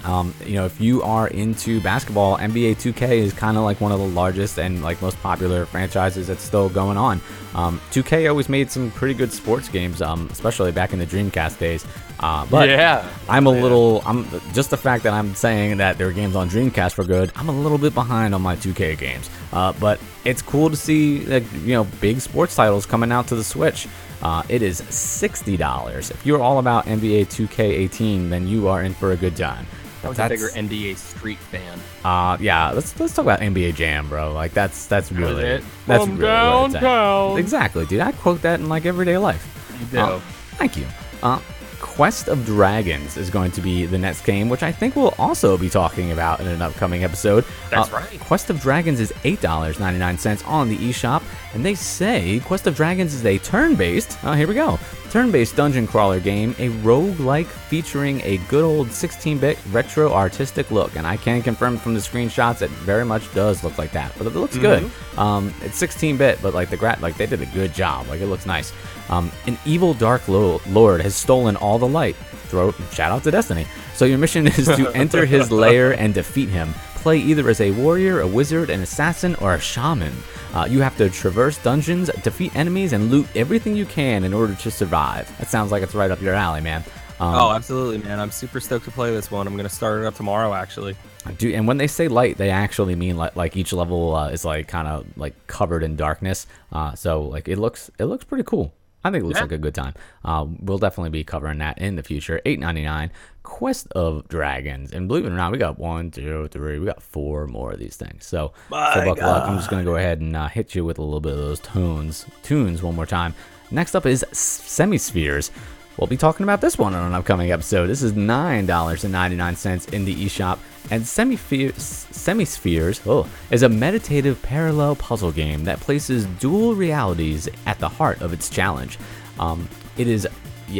Um, 0.03 0.33
you 0.45 0.55
know, 0.55 0.65
if 0.65 0.81
you 0.81 1.01
are 1.03 1.27
into 1.27 1.79
basketball, 1.81 2.38
NBA 2.38 2.75
2K 2.75 3.19
is 3.19 3.33
kind 3.33 3.57
of 3.57 3.63
like 3.63 3.79
one 3.79 3.91
of 3.91 4.00
the 4.00 4.07
largest 4.07 4.57
and 4.60 4.83
like 4.83 5.01
most 5.01 5.19
popular 5.22 5.65
franchises 5.65 6.27
that's 6.27 6.43
still 6.43 6.69
going 6.69 6.98
on. 6.98 7.22
Um, 7.55 7.79
2K 7.91 8.27
always 8.29 8.50
made 8.50 8.69
some 8.72 8.91
pretty 8.91 9.13
good 9.13 9.31
sports 9.31 9.69
games, 9.69 10.01
um, 10.01 10.27
especially 10.31 10.72
back 10.72 10.91
in 10.91 11.00
the 11.00 11.05
Dreamcast 11.05 11.60
days. 11.60 11.86
Uh, 12.19 12.45
but 12.48 12.69
Yeah. 12.69 13.07
I'm 13.29 13.48
a 13.48 13.51
little. 13.51 14.01
I'm 14.05 14.25
just 14.53 14.69
the 14.69 14.77
fact 14.77 15.03
that 15.03 15.13
I'm 15.13 15.36
saying 15.36 15.77
that 15.77 15.98
their 15.98 16.12
games 16.12 16.36
on 16.36 16.50
Dreamcast 16.50 16.98
were 16.98 17.03
good. 17.03 17.31
I'm 17.36 17.50
a 17.50 17.51
little 17.51 17.77
bit 17.77 17.93
behind 17.93 18.33
on 18.33 18.41
my 18.41 18.55
2K 18.55 18.98
games, 18.98 19.29
uh, 19.51 19.74
but 19.79 20.00
it's 20.25 20.41
cool 20.41 20.69
to 20.69 20.75
see 20.75 21.25
like 21.25 21.43
you 21.63 21.74
know 21.74 21.86
big 22.01 22.19
sports 22.22 22.55
titles 22.55 22.86
coming 22.86 23.12
out 23.12 23.27
to 23.27 23.36
the 23.36 23.43
Switch. 23.43 23.88
Uh, 24.22 24.41
it 24.48 24.62
is 24.62 24.77
sixty 24.89 25.57
dollars. 25.57 26.10
If 26.12 26.25
you're 26.25 26.41
all 26.41 26.60
about 26.60 26.86
NBA 26.86 27.25
2K18, 27.27 28.29
then 28.29 28.48
you 28.48 28.67
are 28.69 28.81
in 28.83 28.93
for 28.93 29.12
a 29.12 29.17
good 29.17 29.36
time. 29.36 29.65
I 30.03 30.10
was 30.10 30.19
a 30.19 30.27
bigger 30.29 30.50
NBA 30.50 30.98
Street 30.98 31.38
fan. 31.38 31.79
Uh, 32.03 32.38
yeah, 32.39 32.72
let's 32.72 33.00
let's 33.00 33.13
talk 33.15 33.24
about 33.25 33.39
NBA 33.39 33.75
Jam, 33.75 34.10
bro. 34.10 34.33
Like 34.33 34.53
that's 34.53 34.86
that's 34.88 35.12
really 35.12 35.43
it? 35.45 35.63
that's 35.88 36.03
From 36.03 36.17
really 36.17 36.27
downtown. 36.31 37.38
Exactly, 37.38 37.86
dude. 37.86 38.01
I 38.01 38.12
quote 38.12 38.41
that 38.41 38.60
in 38.60 38.69
like 38.69 38.86
everyday 38.86 39.17
life. 39.17 39.48
You 39.79 39.86
do. 39.88 40.00
Uh, 40.00 40.19
thank 40.57 40.75
you. 40.77 40.86
Uh, 41.22 41.39
Quest 41.79 42.27
of 42.27 42.43
Dragons 42.45 43.17
is 43.17 43.29
going 43.29 43.51
to 43.51 43.62
be 43.62 43.86
the 43.86 43.98
next 43.98 44.25
game, 44.25 44.50
which 44.50 44.63
I 44.63 44.72
think 44.72 44.95
we'll 44.95 45.13
also 45.19 45.57
be 45.57 45.69
talking 45.69 46.12
about 46.12 46.39
in 46.39 46.48
an 46.48 46.62
upcoming 46.62 47.03
episode. 47.03 47.45
That's 47.69 47.91
Uh, 47.93 47.98
right. 47.98 48.19
Quest 48.22 48.50
of 48.50 48.60
Dragons 48.62 49.00
is 49.00 49.12
$8.99 49.24 50.48
on 50.48 50.69
the 50.69 50.77
eShop, 50.77 51.22
and 51.53 51.63
they 51.63 51.75
say 51.75 52.39
Quest 52.45 52.67
of 52.67 52.75
Dragons 52.75 53.13
is 53.13 53.25
a 53.25 53.38
turn 53.38 53.75
based, 53.75 54.17
oh, 54.24 54.33
here 54.33 54.48
we 54.48 54.55
go, 54.55 54.79
turn 55.13 55.29
based 55.29 55.55
dungeon 55.55 55.86
crawler 55.86 56.20
game, 56.20 56.55
a 56.58 56.70
roguelike 56.82 57.46
featuring 57.46 58.20
a 58.24 58.38
good 58.50 58.63
old 58.63 58.91
16 58.91 59.38
bit 59.38 59.60
retro 59.70 60.12
artistic 60.12 60.72
look. 60.72 60.96
And 60.96 61.05
I 61.05 61.17
can 61.17 61.43
confirm 61.43 61.77
from 61.77 61.93
the 61.93 62.00
screenshots 62.00 62.63
it 62.63 62.72
very 62.72 63.05
much 63.05 63.32
does 63.36 63.63
look 63.63 63.77
like 63.77 63.91
that, 63.91 64.12
but 64.17 64.25
it 64.25 64.32
looks 64.32 64.58
good. 64.58 64.89
Um, 65.20 65.53
it's 65.62 65.77
16 65.77 66.17
bit, 66.17 66.39
but 66.41 66.55
like 66.55 66.72
the 66.72 66.77
gra- 66.77 66.98
like 67.00 67.15
they 67.15 67.27
did 67.27 67.43
a 67.43 67.46
good 67.46 67.75
job. 67.75 68.08
Like 68.08 68.22
it 68.22 68.25
looks 68.25 68.48
nice. 68.48 68.74
Um, 69.08 69.32
an 69.46 69.55
evil 69.67 69.93
dark 69.93 70.27
lo- 70.27 70.60
lord 70.67 71.00
has 71.01 71.15
stolen 71.15 71.58
all 71.58 71.77
the 71.77 71.88
light. 71.88 72.15
Throw 72.48 72.72
shout 72.91 73.12
out 73.12 73.24
to 73.25 73.29
Destiny. 73.29 73.67
So 73.93 74.05
your 74.05 74.17
mission 74.17 74.48
is 74.58 74.65
to 74.65 74.89
enter 74.96 75.27
his 75.27 75.51
lair 75.51 75.91
and 75.91 76.15
defeat 76.15 76.50
him. 76.50 76.74
Play 76.96 77.20
either 77.20 77.48
as 77.50 77.62
a 77.62 77.70
warrior, 77.70 78.22
a 78.22 78.27
wizard, 78.27 78.72
an 78.72 78.82
assassin, 78.82 79.36
or 79.36 79.53
a 79.53 79.60
shaman. 79.60 80.13
Uh, 80.53 80.65
you 80.69 80.81
have 80.81 80.95
to 80.98 81.10
traverse 81.10 81.57
dungeons, 81.57 82.10
defeat 82.24 82.55
enemies, 82.55 82.93
and 82.93 83.10
loot 83.10 83.27
everything 83.36 83.75
you 83.75 83.86
can 83.86 84.24
in 84.24 84.33
order 84.33 84.53
to 84.55 84.69
survive. 84.72 85.36
That 85.39 85.48
sounds 85.48 85.72
like 85.72 85.81
it's 85.83 85.95
right 85.95 86.12
up 86.12 86.22
your 86.22 86.33
alley, 86.36 86.62
man. 86.62 86.83
Um, 87.19 87.36
Oh, 87.36 87.51
absolutely, 87.51 87.98
man. 88.00 88.19
I'm 88.19 88.31
super 88.31 88.60
stoked 88.60 88.86
to 88.86 88.91
play 88.91 89.12
this 89.12 89.31
one. 89.31 89.48
I'm 89.48 89.53
going 89.55 89.67
to 89.67 89.74
start 89.75 90.01
it 90.01 90.05
up 90.05 90.15
tomorrow, 90.15 90.53
actually. 90.53 90.95
Dude, 91.38 91.55
and 91.55 91.67
when 91.67 91.77
they 91.77 91.88
say 91.88 92.07
light, 92.07 92.38
they 92.38 92.50
actually 92.50 92.95
mean 92.95 93.15
like 93.17 93.36
like 93.36 93.55
each 93.55 93.72
level 93.72 94.13
uh, 94.15 94.29
is 94.29 94.43
like 94.43 94.67
kind 94.67 94.88
of 94.88 95.05
like 95.17 95.33
covered 95.48 95.81
in 95.83 95.95
darkness. 95.95 96.48
Uh, 96.72 96.93
so 96.95 97.22
like 97.24 97.48
it 97.48 97.57
looks 97.57 97.89
it 97.98 98.05
looks 98.05 98.25
pretty 98.25 98.43
cool. 98.43 98.74
I 99.05 99.12
think 99.12 99.24
it 99.24 99.27
looks 99.27 99.38
Yeah. 99.38 99.43
like 99.43 99.51
a 99.53 99.57
good 99.57 99.75
time. 99.75 99.93
Uh, 100.25 100.45
we'll 100.60 100.77
definitely 100.79 101.10
be 101.12 101.24
covering 101.24 101.60
that 101.60 101.77
in 101.77 101.95
the 101.95 102.03
future. 102.03 102.41
Eight 102.45 102.60
ninety 102.60 102.83
nine, 102.83 103.10
Quest 103.43 103.88
of 103.91 104.27
Dragons, 104.27 104.91
and 104.91 105.07
believe 105.07 105.25
it 105.25 105.29
or 105.29 105.35
not, 105.35 105.51
we 105.51 105.57
got 105.57 105.77
one, 105.77 106.12
two, 106.12 106.47
three, 106.47 106.79
we 106.79 106.85
got 106.85 107.01
four 107.01 107.45
more 107.45 107.73
of 107.73 107.79
these 107.79 107.95
things. 107.95 108.25
So, 108.25 108.53
so 108.69 109.05
buckle 109.05 109.25
up. 109.25 109.47
I'm 109.47 109.57
just 109.57 109.69
gonna 109.69 109.83
go 109.83 109.97
ahead 109.97 110.21
and 110.21 110.35
uh, 110.35 110.47
hit 110.47 110.73
you 110.75 110.85
with 110.85 110.97
a 110.97 111.01
little 111.01 111.19
bit 111.19 111.33
of 111.33 111.39
those 111.39 111.59
tunes, 111.59 112.25
tunes 112.41 112.81
one 112.81 112.95
more 112.95 113.05
time. 113.05 113.35
Next 113.69 113.95
up 113.95 114.05
is 114.05 114.25
Semispheres. 114.31 115.51
We'll 115.97 116.07
be 116.07 116.17
talking 116.17 116.43
about 116.43 116.62
this 116.62 116.77
one 116.77 116.95
on 116.95 117.05
an 117.05 117.13
upcoming 117.13 117.51
episode. 117.51 117.88
This 117.88 118.01
is 118.01 118.13
$9.99 118.13 119.93
in 119.93 120.05
the 120.05 120.15
eShop. 120.25 120.57
And 120.89 121.05
Semispheres 121.05 123.01
oh, 123.05 123.29
is 123.51 123.63
a 123.63 123.69
meditative 123.69 124.41
parallel 124.41 124.95
puzzle 124.95 125.31
game 125.31 125.65
that 125.65 125.79
places 125.79 126.25
dual 126.39 126.73
realities 126.73 127.47
at 127.65 127.79
the 127.79 127.89
heart 127.89 128.21
of 128.21 128.33
its 128.33 128.50
challenge. 128.50 128.97
Um, 129.39 129.69
it 129.97 130.07
is 130.07 130.27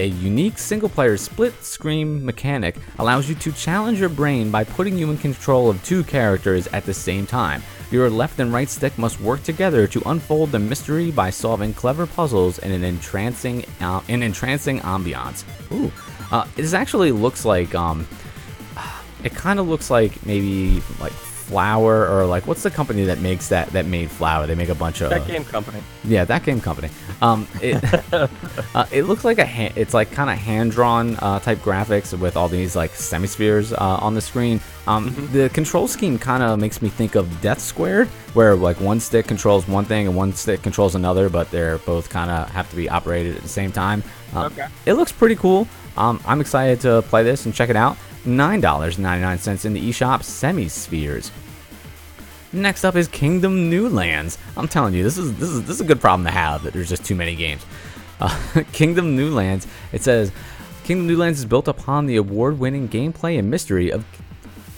a 0.02 0.06
unique 0.06 0.58
single 0.58 0.90
player 0.90 1.18
split 1.18 1.64
screen 1.64 2.26
mechanic 2.26 2.76
allows 3.00 3.30
you 3.30 3.36
to 3.36 3.52
challenge 3.52 4.00
your 4.00 4.10
brain 4.10 4.50
by 4.52 4.64
putting 4.64 4.98
you 4.98 5.12
in 5.12 5.18
control 5.18 5.70
of 5.70 5.84
two 5.84 6.04
characters 6.04 6.68
at 6.68 6.86
the 6.86 6.94
same 6.94 7.26
time. 7.26 7.62
Your 7.92 8.10
left 8.10 8.40
and 8.40 8.52
right 8.52 8.70
stick 8.70 8.98
must 8.98 9.22
work 9.22 9.44
together 9.44 9.86
to 9.88 10.02
unfold 10.08 10.52
the 10.52 10.60
mystery 10.60 11.12
by 11.12 11.30
solving 11.30 11.74
clever 11.74 12.08
puzzles 12.08 12.60
in 12.60 12.72
an 12.72 12.84
entrancing, 12.84 13.66
uh, 13.82 14.02
an 14.10 14.24
entrancing 14.24 14.80
ambiance. 14.80 15.44
Ooh, 15.72 15.92
uh, 16.32 16.48
this 16.56 16.74
actually 16.74 17.12
looks 17.12 17.46
like 17.46 17.76
um, 17.76 18.08
it 19.24 19.34
kind 19.36 19.60
of 19.60 19.68
looks 19.68 19.90
like 19.90 20.26
maybe 20.26 20.82
like 21.00 21.14
Flower 21.54 22.08
or 22.10 22.26
like 22.26 22.48
what's 22.48 22.64
the 22.64 22.72
company 22.72 23.04
that 23.06 23.20
makes 23.20 23.50
that 23.50 23.68
that 23.70 23.86
made 23.86 24.10
Flower? 24.10 24.48
They 24.48 24.56
make 24.56 24.70
a 24.70 24.76
bunch 24.76 25.02
of 25.02 25.12
That 25.12 25.28
game 25.28 25.46
company. 25.46 25.82
yeah, 26.04 26.26
that 26.26 26.44
game 26.44 26.60
company. 26.60 26.90
Um, 27.22 27.48
it 27.62 27.78
uh, 28.14 28.86
it 28.92 29.04
looks 29.04 29.24
like 29.24 29.38
a 29.38 29.46
ha- 29.46 29.72
it's 29.76 29.94
like 29.94 30.12
kind 30.12 30.30
of 30.32 30.38
hand 30.38 30.72
drawn 30.72 31.16
uh, 31.18 31.40
type 31.40 31.60
graphics 31.60 32.18
with 32.18 32.36
all 32.36 32.50
these 32.50 32.76
like 32.76 32.92
semispheres 32.96 33.72
uh, 33.72 33.78
on 34.02 34.16
the 34.16 34.22
screen. 34.22 34.60
Um, 34.88 35.14
The 35.32 35.50
control 35.50 35.88
scheme 35.88 36.18
kind 36.18 36.42
of 36.42 36.60
makes 36.60 36.82
me 36.82 36.90
think 36.90 37.14
of 37.16 37.26
Death 37.42 37.60
Squared, 37.62 38.08
where 38.34 38.56
like 38.56 38.80
one 38.82 39.00
stick 39.00 39.28
controls 39.28 39.68
one 39.68 39.86
thing 39.86 40.08
and 40.08 40.16
one 40.16 40.34
stick 40.34 40.64
controls 40.64 40.96
another, 40.96 41.30
but 41.30 41.52
they're 41.52 41.78
both 41.80 42.10
kind 42.10 42.32
of 42.32 42.50
have 42.50 42.68
to 42.72 42.76
be 42.76 42.90
operated 42.90 43.36
at 43.38 43.44
the 43.44 43.50
same 43.50 43.72
time. 43.72 44.02
Uh, 44.36 44.50
Okay. 44.52 44.68
It 44.88 44.94
looks 44.94 45.12
pretty 45.12 45.36
cool. 45.36 45.68
Um, 45.98 46.20
I'm 46.26 46.42
excited 46.42 46.82
to 46.82 47.04
play 47.04 47.22
this 47.24 47.46
and 47.46 47.54
check 47.54 47.70
it 47.70 47.76
out. 47.76 47.96
Nine 48.26 48.62
dollars 48.62 48.98
ninety 48.98 49.24
nine 49.24 49.38
cents 49.38 49.66
in 49.66 49.74
the 49.74 49.90
eShop. 49.90 50.24
Semispheres. 50.24 51.32
Next 52.54 52.84
up 52.84 52.96
is 52.96 53.08
Kingdom 53.08 53.70
New 53.70 53.90
Lands. 53.90 54.38
I'm 54.56 54.68
telling 54.68 54.94
you, 54.94 55.04
this 55.04 55.18
is 55.18 55.34
this 55.38 55.50
is 55.50 55.62
this 55.62 55.72
is 55.72 55.82
a 55.82 55.86
good 55.86 56.00
problem 56.00 56.24
to 56.26 56.32
have 56.32 56.64
that 56.64 56.74
there's 56.74 56.90
just 56.90 57.04
too 57.04 57.16
many 57.16 57.36
games. 57.36 57.66
Uh, 58.20 58.64
Kingdom 58.72 59.16
New 59.16 59.34
Lands. 59.34 59.68
It 59.92 60.04
says 60.04 60.32
Kingdom 60.84 61.08
New 61.08 61.18
Lands 61.18 61.40
is 61.40 61.46
built 61.46 61.68
upon 61.68 62.06
the 62.06 62.16
award-winning 62.18 62.90
gameplay 62.90 63.40
and 63.40 63.50
mystery 63.50 63.92
of 63.92 64.06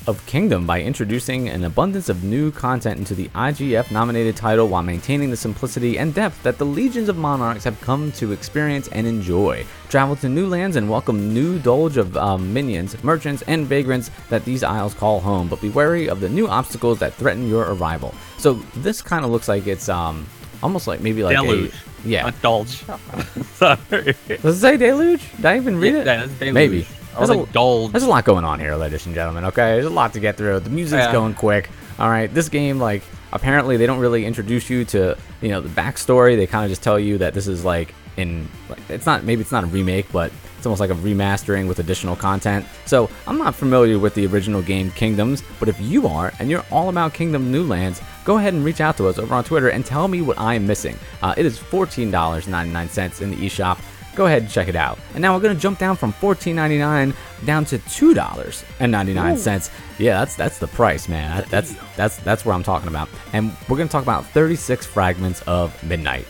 of 0.07 0.23
Kingdom 0.25 0.65
by 0.67 0.81
introducing 0.81 1.49
an 1.49 1.63
abundance 1.63 2.09
of 2.09 2.23
new 2.23 2.51
content 2.51 2.99
into 2.99 3.15
the 3.15 3.27
IGF 3.29 3.89
nominated 3.91 4.35
title 4.35 4.67
while 4.67 4.83
maintaining 4.83 5.29
the 5.31 5.37
simplicity 5.37 5.97
and 5.97 6.13
depth 6.13 6.41
that 6.43 6.57
the 6.57 6.65
legions 6.65 7.09
of 7.09 7.17
monarchs 7.17 7.63
have 7.63 7.79
come 7.81 8.11
to 8.13 8.31
experience 8.31 8.87
and 8.89 9.07
enjoy. 9.07 9.65
Travel 9.89 10.15
to 10.17 10.29
new 10.29 10.47
lands 10.47 10.75
and 10.75 10.89
welcome 10.89 11.33
new 11.33 11.57
dolge 11.59 11.97
of 11.97 12.15
um, 12.17 12.53
minions, 12.53 13.01
merchants, 13.03 13.41
and 13.47 13.65
vagrants 13.65 14.11
that 14.29 14.45
these 14.45 14.63
isles 14.63 14.93
call 14.93 15.19
home, 15.19 15.47
but 15.47 15.61
be 15.61 15.69
wary 15.69 16.07
of 16.07 16.19
the 16.19 16.29
new 16.29 16.47
obstacles 16.47 16.99
that 16.99 17.13
threaten 17.13 17.47
your 17.47 17.63
arrival. 17.73 18.13
So 18.37 18.53
this 18.75 19.01
kind 19.01 19.25
of 19.25 19.31
looks 19.31 19.47
like 19.47 19.65
it's 19.67 19.89
um 19.89 20.25
almost 20.61 20.87
like 20.87 21.01
maybe 21.01 21.23
like 21.23 21.35
Deluge. 21.37 21.71
a 21.73 22.07
yeah. 22.07 22.27
Indulge. 22.27 22.83
Sorry. 23.55 24.15
Does 24.27 24.57
it 24.57 24.59
say 24.59 24.77
deluge? 24.77 25.35
Did 25.37 25.45
I 25.45 25.57
even 25.57 25.79
read 25.79 25.93
Yeah, 25.93 26.01
it? 26.01 26.03
that's 26.05 26.31
deluge. 26.33 26.53
Maybe. 26.53 26.87
There's 27.17 27.29
a-. 27.29 27.45
There's 27.91 28.03
a 28.03 28.07
lot 28.07 28.25
going 28.25 28.45
on 28.45 28.59
here, 28.59 28.75
ladies 28.75 29.05
and 29.05 29.15
gentlemen. 29.15 29.45
Okay, 29.45 29.73
there's 29.73 29.85
a 29.85 29.89
lot 29.89 30.13
to 30.13 30.19
get 30.19 30.37
through. 30.37 30.59
The 30.61 30.69
music's 30.69 31.05
Yeah. 31.05 31.11
going 31.11 31.33
quick. 31.33 31.69
All 31.99 32.09
right, 32.09 32.33
this 32.33 32.49
game, 32.49 32.79
like, 32.79 33.03
apparently 33.31 33.77
they 33.77 33.85
don't 33.85 33.99
really 33.99 34.25
introduce 34.25 34.69
you 34.69 34.83
to, 34.85 35.17
you 35.41 35.49
know, 35.49 35.61
the 35.61 35.69
backstory. 35.69 36.35
They 36.35 36.47
kind 36.47 36.65
of 36.65 36.69
just 36.69 36.83
tell 36.83 36.99
you 36.99 37.17
that 37.19 37.33
this 37.33 37.47
is 37.47 37.63
like 37.65 37.93
in, 38.17 38.47
like, 38.69 38.79
it's 38.89 39.05
not 39.05 39.23
maybe 39.23 39.41
it's 39.41 39.51
not 39.51 39.63
a 39.63 39.67
remake, 39.67 40.11
but 40.11 40.31
it's 40.57 40.65
almost 40.65 40.79
like 40.79 40.89
a 40.89 40.95
remastering 40.95 41.67
with 41.67 41.79
additional 41.79 42.15
content. 42.15 42.65
So 42.85 43.09
I'm 43.27 43.37
not 43.37 43.55
familiar 43.55 43.99
with 43.99 44.13
the 44.15 44.25
original 44.27 44.61
game 44.61 44.89
Kingdoms, 44.91 45.43
but 45.59 45.69
if 45.69 45.79
you 45.79 46.07
are 46.07 46.33
and 46.39 46.49
you're 46.49 46.65
all 46.71 46.89
about 46.89 47.13
Kingdom 47.13 47.51
New 47.51 47.63
Lands, 47.63 48.01
go 48.25 48.37
ahead 48.37 48.53
and 48.53 48.63
reach 48.65 48.81
out 48.81 48.97
to 48.97 49.07
us 49.07 49.17
over 49.19 49.33
on 49.35 49.43
Twitter 49.43 49.69
and 49.69 49.85
tell 49.85 50.07
me 50.07 50.21
what 50.21 50.39
I 50.39 50.55
am 50.55 50.65
missing. 50.65 50.97
Uh, 51.21 51.33
it 51.37 51.45
is 51.45 51.57
$14.99 51.59 53.21
in 53.21 53.29
the 53.31 53.35
eShop 53.37 53.77
go 54.15 54.25
ahead 54.25 54.43
and 54.43 54.51
check 54.51 54.67
it 54.67 54.75
out. 54.75 54.97
And 55.13 55.21
now 55.21 55.35
we're 55.35 55.41
gonna 55.41 55.55
jump 55.55 55.77
down 55.79 55.95
from 55.95 56.13
$14.99 56.13 57.13
down 57.45 57.65
to 57.65 57.77
two 57.79 58.13
dollars 58.13 58.63
and 58.79 58.91
ninety 58.91 59.13
nine 59.13 59.37
cents. 59.37 59.69
Yeah, 59.99 60.19
that's 60.19 60.35
that's 60.35 60.57
the 60.57 60.67
price, 60.67 61.07
man. 61.07 61.45
That's 61.49 61.73
that's 61.95 62.17
that's 62.17 62.45
what 62.45 62.53
I'm 62.53 62.63
talking 62.63 62.87
about. 62.87 63.09
And 63.33 63.55
we're 63.69 63.77
gonna 63.77 63.89
talk 63.89 64.03
about 64.03 64.25
36 64.27 64.85
fragments 64.85 65.41
of 65.43 65.81
midnight. 65.83 66.25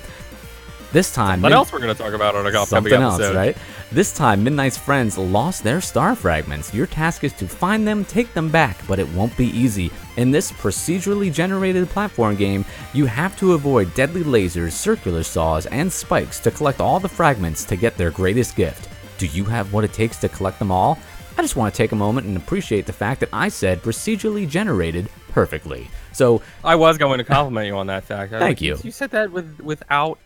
This 0.95 1.11
time, 1.11 1.41
What 1.41 1.49
Mid- 1.49 1.57
else 1.57 1.73
we're 1.73 1.79
to 1.79 1.93
talk 1.93 2.13
about 2.13 2.35
on 2.37 2.45
a 2.45 2.47
upcoming 2.47 2.65
something 2.67 2.93
else, 2.93 3.15
episode? 3.15 3.35
right? 3.35 3.57
This 3.91 4.13
time, 4.15 4.45
Midnight's 4.45 4.77
friends 4.77 5.17
lost 5.17 5.61
their 5.61 5.81
star 5.81 6.15
fragments. 6.15 6.73
Your 6.73 6.87
task 6.87 7.25
is 7.25 7.33
to 7.33 7.49
find 7.49 7.85
them, 7.85 8.05
take 8.05 8.33
them 8.33 8.47
back, 8.47 8.77
but 8.87 8.97
it 8.97 9.09
won't 9.09 9.35
be 9.35 9.47
easy. 9.47 9.91
In 10.15 10.31
this 10.31 10.53
procedurally 10.53 11.33
generated 11.33 11.89
platform 11.89 12.37
game, 12.37 12.63
you 12.93 13.07
have 13.07 13.37
to 13.39 13.51
avoid 13.55 13.93
deadly 13.93 14.23
lasers, 14.23 14.71
circular 14.71 15.23
saws, 15.23 15.65
and 15.65 15.91
spikes 15.91 16.39
to 16.39 16.49
collect 16.49 16.79
all 16.79 17.01
the 17.01 17.09
fragments 17.09 17.65
to 17.65 17.75
get 17.75 17.97
their 17.97 18.09
greatest 18.09 18.55
gift. 18.55 18.87
Do 19.17 19.25
you 19.25 19.43
have 19.43 19.73
what 19.73 19.83
it 19.83 19.91
takes 19.91 20.15
to 20.21 20.29
collect 20.29 20.59
them 20.59 20.71
all? 20.71 20.97
I 21.37 21.41
just 21.41 21.57
want 21.57 21.73
to 21.73 21.77
take 21.77 21.91
a 21.91 21.95
moment 21.97 22.25
and 22.27 22.37
appreciate 22.37 22.85
the 22.85 22.93
fact 22.93 23.19
that 23.19 23.27
I 23.33 23.49
said 23.49 23.81
procedurally 23.83 24.47
generated 24.47 25.09
perfectly. 25.33 25.89
So, 26.13 26.41
I 26.63 26.75
was 26.75 26.97
going 26.97 27.17
to 27.17 27.25
compliment 27.25 27.67
you 27.67 27.75
on 27.75 27.87
that 27.87 28.05
fact. 28.05 28.31
I- 28.31 28.39
Thank 28.39 28.61
you. 28.61 28.77
You 28.81 28.91
said 28.91 29.11
that 29.11 29.33
with 29.33 29.59
without 29.59 30.19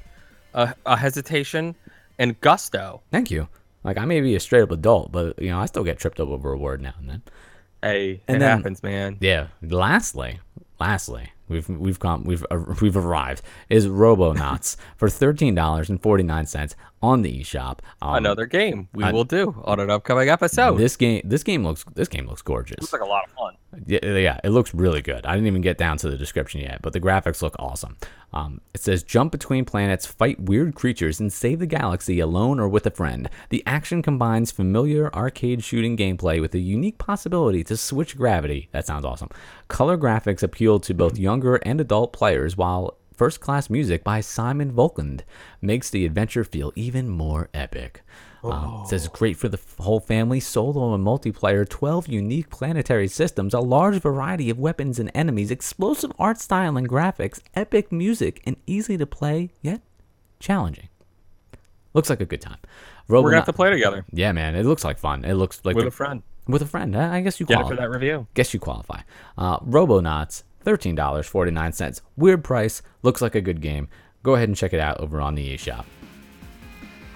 a, 0.54 0.74
a 0.86 0.98
hesitation 0.98 1.76
and 2.18 2.40
gusto. 2.42 3.02
thank 3.12 3.32
you. 3.32 3.48
Like, 3.84 3.98
I 3.98 4.04
may 4.06 4.20
be 4.20 4.36
a 4.36 4.40
straight 4.42 4.62
up 4.62 4.72
adult, 4.72 5.12
but, 5.12 5.42
you 5.42 5.50
know, 5.50 5.60
I 5.60 5.66
still 5.66 5.86
get 5.86 5.98
tripped 6.00 6.20
up 6.20 6.28
over 6.28 6.52
a 6.52 6.58
word 6.58 6.82
now 6.82 6.94
and 7.00 7.10
then. 7.10 7.24
Hey, 7.82 8.22
And 8.28 8.38
it 8.38 8.40
then- 8.40 8.58
happens, 8.58 8.84
man. 8.84 9.18
Yeah. 9.22 9.48
Lastly, 9.62 10.40
lastly, 10.82 11.32
we've 11.48 11.70
we've 11.70 12.00
come 12.00 12.24
we've 12.26 12.46
uh, 12.52 12.60
we've 12.82 12.98
arrived 12.98 13.42
is 13.70 13.88
Robonauts 13.88 14.76
for 14.98 15.10
thirteen 15.10 15.56
dollars 15.56 15.90
and 15.90 16.02
forty 16.02 16.24
nine 16.24 16.46
cents 16.46 16.76
on 17.02 17.22
the 17.22 17.42
eShop. 17.42 17.80
Um, 18.02 18.16
Another 18.16 18.46
game 18.46 18.90
we 18.94 19.04
I- 19.04 19.12
will 19.12 19.24
do 19.24 19.62
on 19.66 19.80
an 19.80 19.90
upcoming 19.90 20.30
episode. 20.30 20.78
This 20.78 20.96
game 20.96 21.22
this 21.24 21.44
game 21.44 21.64
looks 21.64 21.84
this 21.96 22.08
game 22.08 22.28
looks 22.28 22.42
gorgeous. 22.42 22.80
looks 22.82 22.94
like 22.94 23.02
a 23.02 23.06
lot 23.06 23.24
of 23.26 23.32
fun. 23.32 23.56
Yeah, 23.86 24.00
yeah, 24.04 24.40
it 24.44 24.50
looks 24.50 24.74
really 24.74 25.02
good. 25.02 25.26
I 25.28 25.36
didn't 25.36 25.48
even 25.48 25.62
get 25.62 25.78
down 25.78 25.98
to 26.00 26.10
the 26.10 26.18
description 26.18 26.62
yet, 26.62 26.82
but 26.82 26.92
the 26.94 27.00
graphics 27.00 27.42
look 27.44 27.56
awesome. 27.60 27.98
Um, 28.34 28.62
it 28.74 28.82
says 28.82 29.04
jump 29.04 29.32
between 29.32 29.64
planets, 29.66 30.06
fight 30.06 30.40
weird 30.40 30.76
creatures, 30.76 31.20
and 31.20 31.32
save 31.32 31.60
the 31.60 31.66
galaxy 31.68 32.20
alone 32.20 32.60
or 32.60 32.68
with 32.68 32.86
a 32.88 32.92
friend. 32.92 33.30
The 33.50 33.64
action 33.66 34.02
combines 34.02 34.52
familiar 34.52 35.14
arcade 35.16 35.64
shooting 35.64 35.96
gameplay 35.98 36.42
with 36.42 36.54
a 36.56 36.60
unique 36.60 36.98
possibility 36.98 37.64
to 37.66 37.78
switch 37.78 38.18
gravity. 38.18 38.70
That 38.72 38.86
sounds 38.88 39.06
awesome. 39.06 39.30
Color 39.68 39.98
graphics 39.98 40.44
appeal 40.44 40.80
to 40.82 40.94
both 40.94 41.18
younger 41.18 41.56
and 41.58 41.80
adult 41.80 42.12
players, 42.14 42.58
while 42.58 42.98
first 43.20 43.42
class 43.42 43.70
music 43.70 44.02
by 44.02 44.22
Simon 44.22 44.72
Volkland 44.72 45.22
makes 45.62 45.90
the 45.90 46.06
adventure 46.06 46.46
feel 46.46 46.72
even 46.76 47.10
more 47.10 47.50
epic. 47.54 48.02
Um, 48.46 48.84
it 48.84 48.88
says 48.88 49.10
great 49.10 49.36
for 49.36 49.50
the 49.50 49.60
whole 49.80 50.00
family, 50.00 50.40
solo 50.40 50.94
and 50.94 51.06
multiplayer, 51.06 51.68
12 51.68 52.08
unique 52.08 52.50
planetary 52.50 53.10
systems, 53.10 53.54
a 53.54 53.60
large 53.60 54.00
variety 54.02 54.50
of 54.50 54.58
weapons 54.58 55.00
and 55.00 55.12
enemies, 55.14 55.52
explosive 55.52 56.14
art 56.18 56.40
style 56.40 56.78
and 56.78 56.88
graphics, 56.88 57.42
epic 57.56 57.92
music, 57.92 58.42
and 58.46 58.56
easy 58.66 58.98
to 58.98 59.06
play 59.06 59.50
yet 59.62 59.82
challenging. 60.40 60.88
Looks 61.94 62.10
like 62.10 62.22
a 62.22 62.26
good 62.26 62.40
time. 62.40 62.60
Robo- 63.10 63.24
We're 63.26 63.32
gonna 63.32 63.42
have 63.42 63.46
to 63.48 63.54
play 63.54 63.70
together 63.72 64.06
yeah, 64.14 64.32
man, 64.32 64.56
it 64.56 64.64
looks 64.66 64.86
like 64.86 64.98
fun. 64.98 65.26
It 65.26 65.34
looks 65.34 65.60
like 65.66 65.76
with 65.76 65.84
the- 65.84 65.90
a 65.90 65.92
friend. 65.92 66.24
with 66.48 66.62
a 66.62 66.66
friend. 66.66 66.96
I 66.96 67.20
guess 67.20 67.42
you 67.42 67.46
Get 67.46 67.56
it 67.56 67.58
qualify. 67.64 67.76
for 67.76 67.82
that 67.82 67.90
review. 67.90 68.28
Guess 68.36 68.54
you 68.54 68.62
qualify. 68.62 69.02
Uh, 69.38 69.60
Robonauts, 69.60 70.44
thirteen 70.70 70.94
dollars 70.94 71.26
forty 71.26 71.50
nine 71.50 71.74
cents. 71.74 72.04
Weird 72.16 72.44
price. 72.44 72.84
Looks 73.02 73.24
like 73.24 73.34
a 73.34 73.42
good 73.42 73.60
game. 73.60 73.88
Go 74.22 74.36
ahead 74.36 74.48
and 74.50 74.56
check 74.56 74.72
it 74.72 74.80
out 74.80 75.00
over 75.00 75.20
on 75.20 75.34
the 75.34 75.56
eShop. 75.58 75.86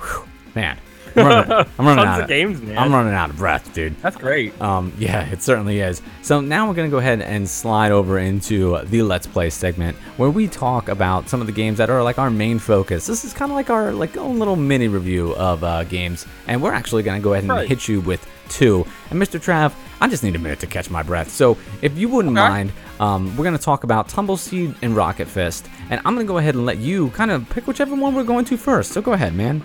Whew, 0.02 0.26
man, 0.56 0.80
I'm 1.16 1.24
running, 1.28 1.52
I'm 1.52 1.68
running 1.86 2.06
out 2.06 2.22
of 2.22 2.28
games, 2.28 2.62
man. 2.64 2.78
I'm 2.80 2.92
running 2.92 3.14
out 3.14 3.30
of 3.30 3.38
breath, 3.38 3.72
dude. 3.76 3.96
That's 4.02 4.16
great. 4.16 4.60
Um, 4.60 4.92
yeah, 4.98 5.30
it 5.30 5.44
certainly 5.44 5.82
is. 5.82 6.02
So 6.24 6.42
now 6.42 6.68
we're 6.68 6.74
gonna 6.74 6.90
go 6.90 6.98
ahead 6.98 7.22
and 7.22 7.48
slide 7.48 7.92
over 7.92 8.18
into 8.18 8.80
the 8.86 9.04
Let's 9.04 9.28
Play 9.28 9.52
segment 9.52 9.96
where 10.18 10.32
we 10.32 10.48
talk 10.48 10.90
about 10.90 11.30
some 11.30 11.40
of 11.42 11.46
the 11.46 11.54
games 11.54 11.78
that 11.78 11.92
are 11.92 12.02
like 12.02 12.18
our 12.18 12.32
main 12.32 12.58
focus. 12.58 13.06
This 13.06 13.24
is 13.24 13.34
kind 13.34 13.52
of 13.52 13.56
like 13.56 13.70
our 13.70 13.92
like 13.94 14.18
own 14.18 14.40
little 14.40 14.56
mini 14.56 14.88
review 14.88 15.36
of 15.36 15.64
uh, 15.64 15.84
games, 15.84 16.26
and 16.48 16.60
we're 16.60 16.74
actually 16.74 17.04
gonna 17.04 17.20
go 17.20 17.34
ahead 17.34 17.44
and 17.44 17.52
Right. 17.52 17.68
hit 17.70 17.88
you 17.88 18.02
with 18.02 18.28
two. 18.50 18.86
And 19.10 19.22
Mr. 19.22 19.40
Trav, 19.40 19.74
I 20.02 20.08
just 20.08 20.24
need 20.24 20.36
a 20.36 20.40
minute 20.40 20.60
to 20.62 20.68
catch 20.68 20.90
my 20.90 21.04
breath. 21.04 21.30
So 21.30 21.58
if 21.82 21.98
you 21.98 22.10
wouldn't 22.10 22.38
Okay. 22.38 22.48
mind, 22.48 22.72
um, 23.00 23.36
we're 23.38 23.44
gonna 23.46 23.58
talk 23.58 23.84
about 23.84 24.08
Tumbleseed 24.10 24.76
and 24.82 24.96
Rocket 24.96 25.28
Fist, 25.28 25.68
and 25.90 26.00
I'm 26.06 26.16
gonna 26.16 26.26
go 26.26 26.38
ahead 26.38 26.56
and 26.56 26.66
let 26.66 26.78
you 26.78 27.10
kind 27.12 27.32
of 27.32 27.50
pick 27.50 27.68
whichever 27.68 27.96
one 27.96 28.14
we're 28.16 28.24
going 28.24 28.46
to 28.46 28.58
first. 28.58 28.92
So 28.92 29.02
go 29.02 29.14
ahead, 29.14 29.34
man. 29.34 29.62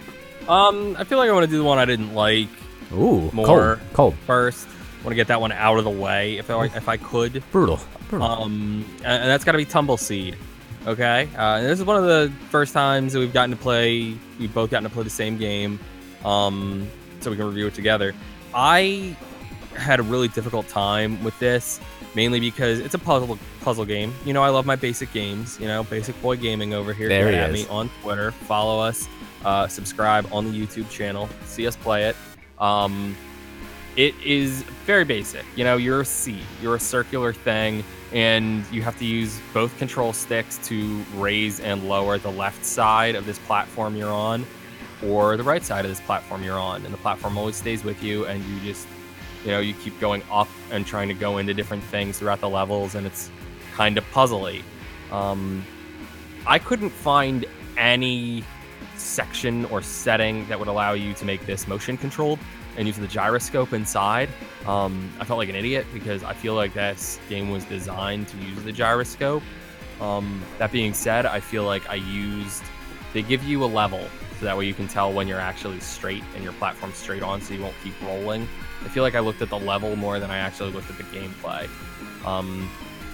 Um, 0.49 0.97
I 0.99 1.05
feel 1.05 1.19
like 1.19 1.29
I 1.29 1.33
want 1.33 1.45
to 1.45 1.51
do 1.51 1.59
the 1.59 1.65
one 1.65 1.79
I 1.79 1.85
didn't 1.85 2.15
like 2.15 2.49
Ooh, 2.93 3.31
More. 3.33 3.47
cold, 3.47 3.79
cold, 3.93 4.15
first. 4.27 4.67
Want 5.05 5.11
to 5.11 5.15
get 5.15 5.27
that 5.29 5.41
one 5.41 5.53
out 5.53 5.77
of 5.79 5.85
the 5.85 5.91
way 5.91 6.39
if 6.39 6.51
I 6.51 6.65
if 6.67 6.89
I 6.89 6.97
could. 6.97 7.43
brutal, 7.53 7.79
brutal. 8.09 8.27
Um, 8.29 8.85
and 9.05 9.29
that's 9.31 9.45
got 9.45 9.53
to 9.53 9.59
be 9.59 9.67
Tumbleseed. 9.67 10.35
Okay. 10.87 11.29
Uh, 11.37 11.61
this 11.61 11.79
is 11.79 11.85
one 11.85 11.97
of 11.97 12.05
the 12.05 12.33
first 12.51 12.73
times 12.73 13.13
that 13.13 13.19
we've 13.19 13.33
gotten 13.33 13.51
to 13.51 13.57
play. 13.57 14.15
We've 14.41 14.53
both 14.53 14.71
gotten 14.71 14.89
to 14.89 14.95
play 14.95 15.05
the 15.05 15.11
same 15.11 15.37
game. 15.37 15.79
Um, 16.25 16.89
so 17.21 17.31
we 17.31 17.37
can 17.37 17.47
review 17.47 17.67
it 17.67 17.75
together. 17.75 18.15
I 18.55 19.17
had 19.77 20.01
a 20.01 20.03
really 20.03 20.29
difficult 20.29 20.69
time 20.69 21.23
with 21.23 21.39
this, 21.39 21.81
mainly 22.15 22.41
because 22.41 22.81
it's 22.81 22.95
a 22.95 22.99
puzzle 22.99 23.39
puzzle 23.61 23.85
game. 23.85 24.15
You 24.25 24.33
know, 24.33 24.43
I 24.43 24.49
love 24.49 24.67
my 24.67 24.77
basic 24.77 25.13
games. 25.13 25.59
You 25.61 25.67
know, 25.69 25.85
basic 25.85 26.21
boy 26.23 26.37
gaming 26.37 26.75
over 26.75 26.93
here. 26.93 27.09
There 27.09 27.31
he 27.31 27.37
at 27.37 27.51
is. 27.51 27.67
me 27.67 27.71
on 27.71 27.91
Twitter. 28.03 28.33
Follow 28.33 28.81
us. 28.81 29.09
Uh, 29.45 29.69
subscribe 29.69 30.29
on 30.33 30.51
the 30.51 30.67
YouTube 30.67 30.91
channel. 30.91 31.29
See 31.45 31.67
us 31.67 31.77
play 31.77 32.07
it. 32.07 32.17
Um, 32.59 33.17
it 33.97 34.15
is 34.25 34.63
very 34.87 35.05
basic. 35.05 35.45
You 35.57 35.65
know, 35.65 35.77
you're 35.77 36.03
a 36.03 36.05
C, 36.05 36.39
you're 36.63 36.77
a 36.77 36.81
circular 36.81 37.33
thing, 37.33 37.83
and 38.13 38.65
you 38.71 38.81
have 38.83 38.97
to 38.99 39.05
use 39.05 39.41
both 39.53 39.77
control 39.79 40.13
sticks 40.13 40.59
to 40.69 41.05
raise 41.15 41.59
and 41.61 41.89
lower 41.89 42.17
the 42.17 42.31
left 42.31 42.65
side 42.65 43.17
of 43.17 43.27
this 43.27 43.39
platform 43.41 43.97
you're 43.97 44.13
on, 44.13 44.47
or 45.05 45.37
the 45.37 45.43
right 45.43 45.63
side 45.63 45.85
of 45.85 45.91
this 45.91 46.01
platform 46.01 46.43
you're 46.43 46.59
on. 46.59 46.85
And 46.85 46.93
the 46.93 46.99
platform 46.99 47.39
always 47.39 47.57
stays 47.57 47.85
with 47.85 48.03
you, 48.03 48.27
and 48.27 48.45
you 48.45 48.61
just, 48.61 48.87
you 49.45 49.51
know, 49.51 49.61
you 49.61 49.75
keep 49.75 49.99
going 50.01 50.23
up 50.31 50.49
and 50.71 50.87
trying 50.87 51.09
to 51.09 51.15
go 51.15 51.39
into 51.39 51.55
different 51.55 51.85
things 51.85 52.19
throughout 52.19 52.41
the 52.41 52.49
levels, 52.49 52.95
and 52.95 53.07
it's 53.07 53.31
kind 53.73 53.97
of 53.97 54.05
puzzly. 54.11 54.63
Um, 55.11 55.65
I 56.47 56.59
couldn't 56.59 56.91
find 56.91 57.47
any 57.77 58.45
section 58.97 59.65
or 59.67 59.81
setting 59.83 60.47
that 60.49 60.59
would 60.59 60.69
allow 60.69 60.93
you 60.93 61.15
to 61.15 61.25
make 61.25 61.47
this 61.47 61.69
motion 61.69 61.97
controlled 61.97 62.39
and 62.77 62.87
use 62.87 62.97
the 62.97 63.07
gyroscope 63.07 63.73
inside. 63.73 64.29
Um, 64.67 65.11
I 65.21 65.25
felt 65.25 65.39
like 65.39 65.49
an 65.49 65.55
idiot 65.55 65.87
because 65.93 66.23
I 66.23 66.33
feel 66.33 66.55
like 66.55 66.75
this 66.75 67.19
game 67.29 67.51
was 67.51 67.65
designed 67.65 68.29
to 68.29 68.37
use 68.39 68.63
the 68.63 68.73
gyroscope. 68.73 69.43
Um, 70.01 70.43
that 70.59 70.71
being 70.71 70.95
said, 70.95 71.27
I 71.27 71.41
feel 71.41 71.65
like 71.65 71.89
I 71.89 71.97
used. 71.97 72.63
They 73.13 73.23
give 73.23 73.43
you 73.45 73.65
a 73.65 73.67
level 73.67 74.07
so 74.39 74.45
that 74.45 74.57
way 74.57 74.67
you 74.67 74.75
can 74.75 74.87
tell 74.87 75.13
when 75.13 75.27
you're 75.27 75.41
actually 75.41 75.81
straight 75.81 76.23
and 76.35 76.45
your 76.45 76.53
platform's 76.55 76.97
straight 76.97 77.23
on, 77.23 77.41
so 77.41 77.55
you 77.55 77.63
won't 77.63 77.75
keep 77.83 77.95
rolling. 78.03 78.49
I 78.85 78.89
feel 78.89 79.03
like 79.03 79.15
I 79.15 79.21
looked 79.21 79.43
at 79.43 79.49
the 79.49 79.59
level 79.59 79.97
more 79.97 80.21
than 80.21 80.31
I 80.31 80.39
actually 80.39 80.71
looked 80.71 80.91
at 80.91 80.97
the 80.97 81.05
gameplay. 81.05 81.69
Um, 82.25 82.71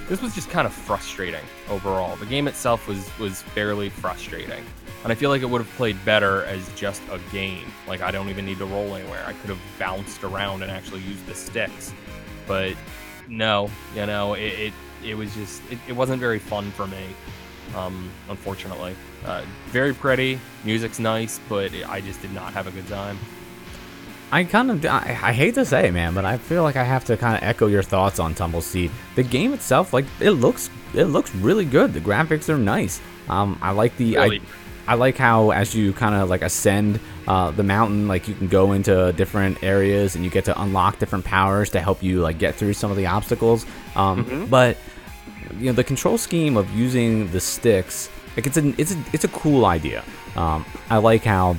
this 0.09 0.21
was 0.21 0.35
just 0.35 0.51
kind 0.51 0.67
of 0.67 0.73
frustrating 0.73 1.45
overall. 1.71 2.17
The 2.17 2.27
game 2.27 2.47
itself 2.47 2.87
was 2.87 3.11
was 3.19 3.41
fairly 3.41 3.89
frustrating, 3.89 4.63
and 5.03 5.11
I 5.11 5.15
feel 5.15 5.31
like 5.31 5.41
it 5.41 5.49
would 5.49 5.63
have 5.63 5.75
played 5.77 6.03
better 6.05 6.45
as 6.45 6.69
just 6.75 7.03
a 7.11 7.19
game. 7.33 7.73
Like 7.89 8.03
I 8.03 8.11
don't 8.11 8.29
even 8.29 8.45
need 8.45 8.59
to 8.59 8.67
roll 8.67 8.95
anywhere. 8.95 9.25
I 9.27 9.33
could 9.33 9.51
have 9.51 9.61
bounced 9.79 10.23
around 10.25 10.63
and 10.63 10.71
actually 10.71 11.01
used 11.01 11.25
the 11.27 11.35
sticks, 11.35 11.95
but 12.47 12.77
no, 13.29 13.71
you 13.95 14.05
know, 14.05 14.35
it 14.35 14.53
it, 14.53 14.73
it 15.03 15.15
was 15.15 15.35
just 15.35 15.63
it, 15.71 15.79
it 15.89 15.93
wasn't 15.93 16.21
very 16.21 16.39
fun 16.39 16.71
for 16.73 16.87
me. 16.87 17.07
Um, 17.75 18.11
unfortunately, 18.29 18.95
uh, 19.25 19.45
very 19.69 19.95
pretty, 19.95 20.39
music's 20.65 20.99
nice, 20.99 21.41
but 21.49 21.73
I 21.87 22.01
just 22.01 22.21
did 22.23 22.33
not 22.33 22.53
have 22.53 22.67
a 22.67 22.71
good 22.71 22.87
time. 22.89 23.19
I 24.33 24.45
kind 24.45 24.71
of 24.71 24.85
I, 24.85 25.19
I 25.23 25.33
hate 25.33 25.55
to 25.55 25.65
say, 25.65 25.89
it, 25.89 25.93
man, 25.93 26.15
but 26.15 26.25
I 26.25 26.39
feel 26.39 26.63
like 26.63 26.77
I 26.77 26.85
have 26.85 27.05
to 27.07 27.17
kind 27.17 27.37
of 27.37 27.43
echo 27.43 27.67
your 27.67 27.83
thoughts 27.83 28.19
on 28.19 28.35
Tumbleseed. 28.35 28.91
The 29.15 29.23
game 29.23 29.53
itself, 29.53 29.93
like 29.93 30.07
it 30.21 30.33
looks, 30.33 30.71
it 30.93 31.05
looks 31.05 31.35
really 31.37 31.65
good. 31.65 31.93
The 31.93 32.01
graphics 32.01 32.49
are 32.49 32.59
nice. 32.59 33.01
Um, 33.29 33.59
I 33.63 33.71
like 33.71 33.97
the 33.97 34.17
Really? 34.17 34.41
I, 34.41 34.43
I 34.87 34.95
like 34.95 35.17
how 35.17 35.51
as 35.51 35.75
you 35.75 35.93
kind 35.93 36.15
of 36.15 36.29
like 36.29 36.43
ascend 36.43 37.01
uh, 37.27 37.51
the 37.53 37.63
mountain, 37.63 38.07
like 38.07 38.29
you 38.29 38.35
can 38.35 38.49
go 38.49 38.73
into 38.73 39.13
different 39.13 39.63
areas 39.63 40.15
and 40.15 40.25
you 40.25 40.31
get 40.31 40.45
to 40.47 40.61
unlock 40.61 40.99
different 40.99 41.25
powers 41.25 41.71
to 41.71 41.81
help 41.81 42.03
you 42.03 42.21
like 42.21 42.39
get 42.39 42.55
through 42.57 42.75
some 42.75 42.91
of 42.91 42.97
the 42.97 43.07
obstacles. 43.07 43.65
Um, 43.97 44.47
but 44.51 44.77
you 45.59 45.67
know 45.67 45.73
the 45.73 45.85
control 45.85 46.19
scheme 46.19 46.57
of 46.57 46.71
using 46.71 47.31
the 47.31 47.41
sticks 47.41 48.11
like 48.37 48.47
it's 48.47 48.57
a 48.57 48.81
it's 48.81 48.92
a 48.92 49.05
it's 49.12 49.25
a 49.25 49.29
cool 49.29 49.66
idea. 49.66 50.05
Um, 50.37 50.64
i 50.90 50.99
like 50.99 51.25
how 51.25 51.57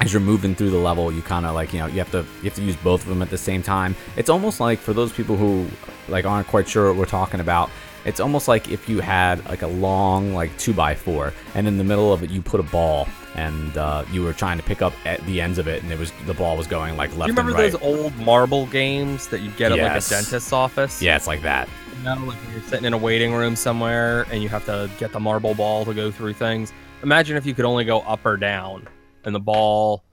as 0.00 0.12
you're 0.12 0.20
moving 0.20 0.54
through 0.54 0.70
the 0.70 0.78
level 0.78 1.12
you 1.12 1.20
kind 1.22 1.44
of 1.44 1.54
like 1.54 1.72
you 1.72 1.80
know 1.80 1.86
you 1.86 1.98
have 1.98 2.10
to 2.12 2.18
you 2.18 2.44
have 2.44 2.54
to 2.54 2.62
use 2.62 2.76
both 2.76 3.02
of 3.02 3.08
them 3.08 3.22
at 3.22 3.30
the 3.30 3.38
same 3.38 3.62
time. 3.62 3.94
It's 4.16 4.30
almost 4.30 4.60
like 4.60 4.78
for 4.78 4.92
those 4.92 5.12
people 5.12 5.36
who 5.36 5.66
like 6.08 6.24
aren't 6.24 6.46
quite 6.46 6.68
sure 6.68 6.88
what 6.88 6.96
we're 6.96 7.06
talking 7.06 7.40
about 7.40 7.70
it's 8.04 8.20
almost 8.20 8.48
like 8.48 8.70
if 8.70 8.88
you 8.88 9.00
had 9.00 9.44
like 9.46 9.62
a 9.62 9.66
long 9.66 10.34
like 10.34 10.56
two 10.58 10.72
by 10.72 10.94
four 10.94 11.32
and 11.54 11.66
in 11.66 11.78
the 11.78 11.84
middle 11.84 12.12
of 12.12 12.22
it 12.22 12.30
you 12.30 12.42
put 12.42 12.60
a 12.60 12.64
ball 12.64 13.08
and 13.34 13.76
uh, 13.76 14.04
you 14.12 14.22
were 14.22 14.32
trying 14.32 14.56
to 14.58 14.62
pick 14.62 14.80
up 14.82 14.92
at 15.04 15.24
the 15.26 15.40
ends 15.40 15.58
of 15.58 15.66
it 15.66 15.82
and 15.82 15.90
it 15.92 15.98
was 15.98 16.12
the 16.26 16.34
ball 16.34 16.56
was 16.56 16.66
going 16.66 16.96
like 16.96 17.10
left 17.16 17.28
you 17.28 17.34
remember 17.34 17.52
right 17.52 17.72
those 17.72 17.80
old 17.82 18.16
marble 18.18 18.66
games 18.66 19.26
that 19.28 19.40
you 19.40 19.50
get 19.52 19.72
at 19.72 19.78
like 19.78 19.90
a 19.90 20.08
dentist's 20.08 20.52
office? 20.52 21.02
yeah 21.02 21.16
it's 21.16 21.26
like 21.26 21.42
that 21.42 21.68
You 21.98 22.04
know, 22.04 22.14
like 22.14 22.38
when 22.44 22.52
you're 22.52 22.62
sitting 22.62 22.84
in 22.84 22.92
a 22.92 22.98
waiting 22.98 23.32
room 23.32 23.56
somewhere 23.56 24.26
and 24.30 24.42
you 24.42 24.48
have 24.48 24.64
to 24.66 24.88
get 24.98 25.12
the 25.12 25.20
marble 25.20 25.54
ball 25.54 25.84
to 25.84 25.94
go 25.94 26.10
through 26.10 26.34
things. 26.34 26.72
Imagine 27.02 27.36
if 27.36 27.44
you 27.44 27.54
could 27.54 27.64
only 27.64 27.84
go 27.84 28.00
up 28.00 28.24
or 28.24 28.36
down 28.36 28.86
and 29.24 29.34
the 29.34 29.40
ball 29.40 30.04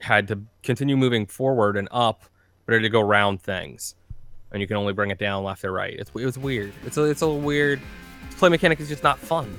had 0.00 0.28
to 0.28 0.40
continue 0.62 0.96
moving 0.96 1.26
forward 1.26 1.76
and 1.76 1.88
up, 1.90 2.24
but 2.66 2.72
it 2.74 2.78
had 2.78 2.82
to 2.82 2.88
go 2.88 3.00
around 3.00 3.40
things. 3.42 3.94
And 4.52 4.60
you 4.60 4.66
can 4.66 4.76
only 4.76 4.92
bring 4.92 5.10
it 5.10 5.18
down 5.18 5.42
left 5.44 5.64
or 5.64 5.72
right. 5.72 5.94
It's, 5.98 6.10
it 6.10 6.24
was 6.24 6.38
weird. 6.38 6.72
It's 6.84 6.96
a, 6.96 7.04
it's 7.04 7.22
a 7.22 7.28
weird. 7.30 7.80
Play 8.36 8.48
mechanic 8.50 8.78
is 8.80 8.88
just 8.88 9.02
not 9.02 9.18
fun. 9.18 9.58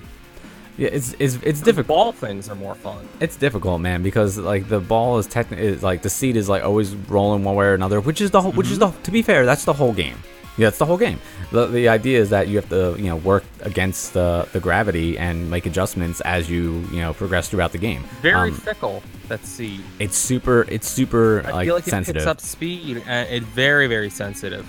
Yeah 0.77 0.89
it's 0.91 1.15
it's, 1.19 1.35
it's 1.43 1.59
The 1.59 1.65
difficult 1.65 1.87
ball 1.87 2.11
things 2.11 2.49
are 2.49 2.55
more 2.55 2.75
fun. 2.75 3.07
It's 3.19 3.37
difficult, 3.37 3.81
man, 3.81 4.03
because 4.03 4.37
like 4.37 4.67
the 4.67 4.79
ball 4.79 5.17
is 5.19 5.27
technically 5.27 5.75
like 5.77 6.01
the 6.01 6.09
seat 6.09 6.35
is 6.35 6.47
like 6.49 6.63
always 6.63 6.93
rolling 7.09 7.43
one 7.43 7.55
way 7.55 7.65
or 7.65 7.73
another, 7.73 7.99
which 8.01 8.21
is 8.21 8.31
the 8.31 8.41
whole, 8.41 8.51
which 8.51 8.69
is 8.71 8.79
the 8.79 8.89
to 9.03 9.11
be 9.11 9.21
fair, 9.21 9.45
that's 9.45 9.65
the 9.65 9.73
whole 9.73 9.93
game. 9.93 10.17
Yeah, 10.57 10.67
that's 10.67 10.77
the 10.77 10.85
whole 10.85 10.97
game. 10.97 11.19
The, 11.51 11.65
the 11.67 11.89
idea 11.89 12.17
is 12.21 12.29
that 12.29 12.47
you 12.47 12.55
have 12.55 12.69
to 12.69 12.95
you 12.97 13.07
know 13.09 13.17
work 13.17 13.43
against 13.61 14.13
the, 14.13 14.47
the 14.53 14.61
gravity 14.61 15.17
and 15.17 15.51
make 15.51 15.65
adjustments 15.65 16.21
as 16.21 16.49
you 16.49 16.79
you 16.91 17.01
know 17.01 17.13
progress 17.13 17.49
throughout 17.49 17.73
the 17.73 17.77
game. 17.77 18.03
Very 18.21 18.51
Um, 18.51 18.55
fickle. 18.55 19.03
That 19.27 19.43
seed. 19.45 19.81
it's 19.99 20.15
super 20.15 20.65
it's 20.69 20.87
super 20.87 21.41
I 21.45 21.51
like 21.51 21.65
feel 21.65 21.75
like 21.75 21.87
it 21.87 21.89
sensitive. 21.89 22.21
picks 22.21 22.27
up 22.27 22.39
speed. 22.39 23.03
And 23.05 23.27
it's 23.29 23.45
very 23.45 23.87
very 23.87 24.09
sensitive. 24.09 24.65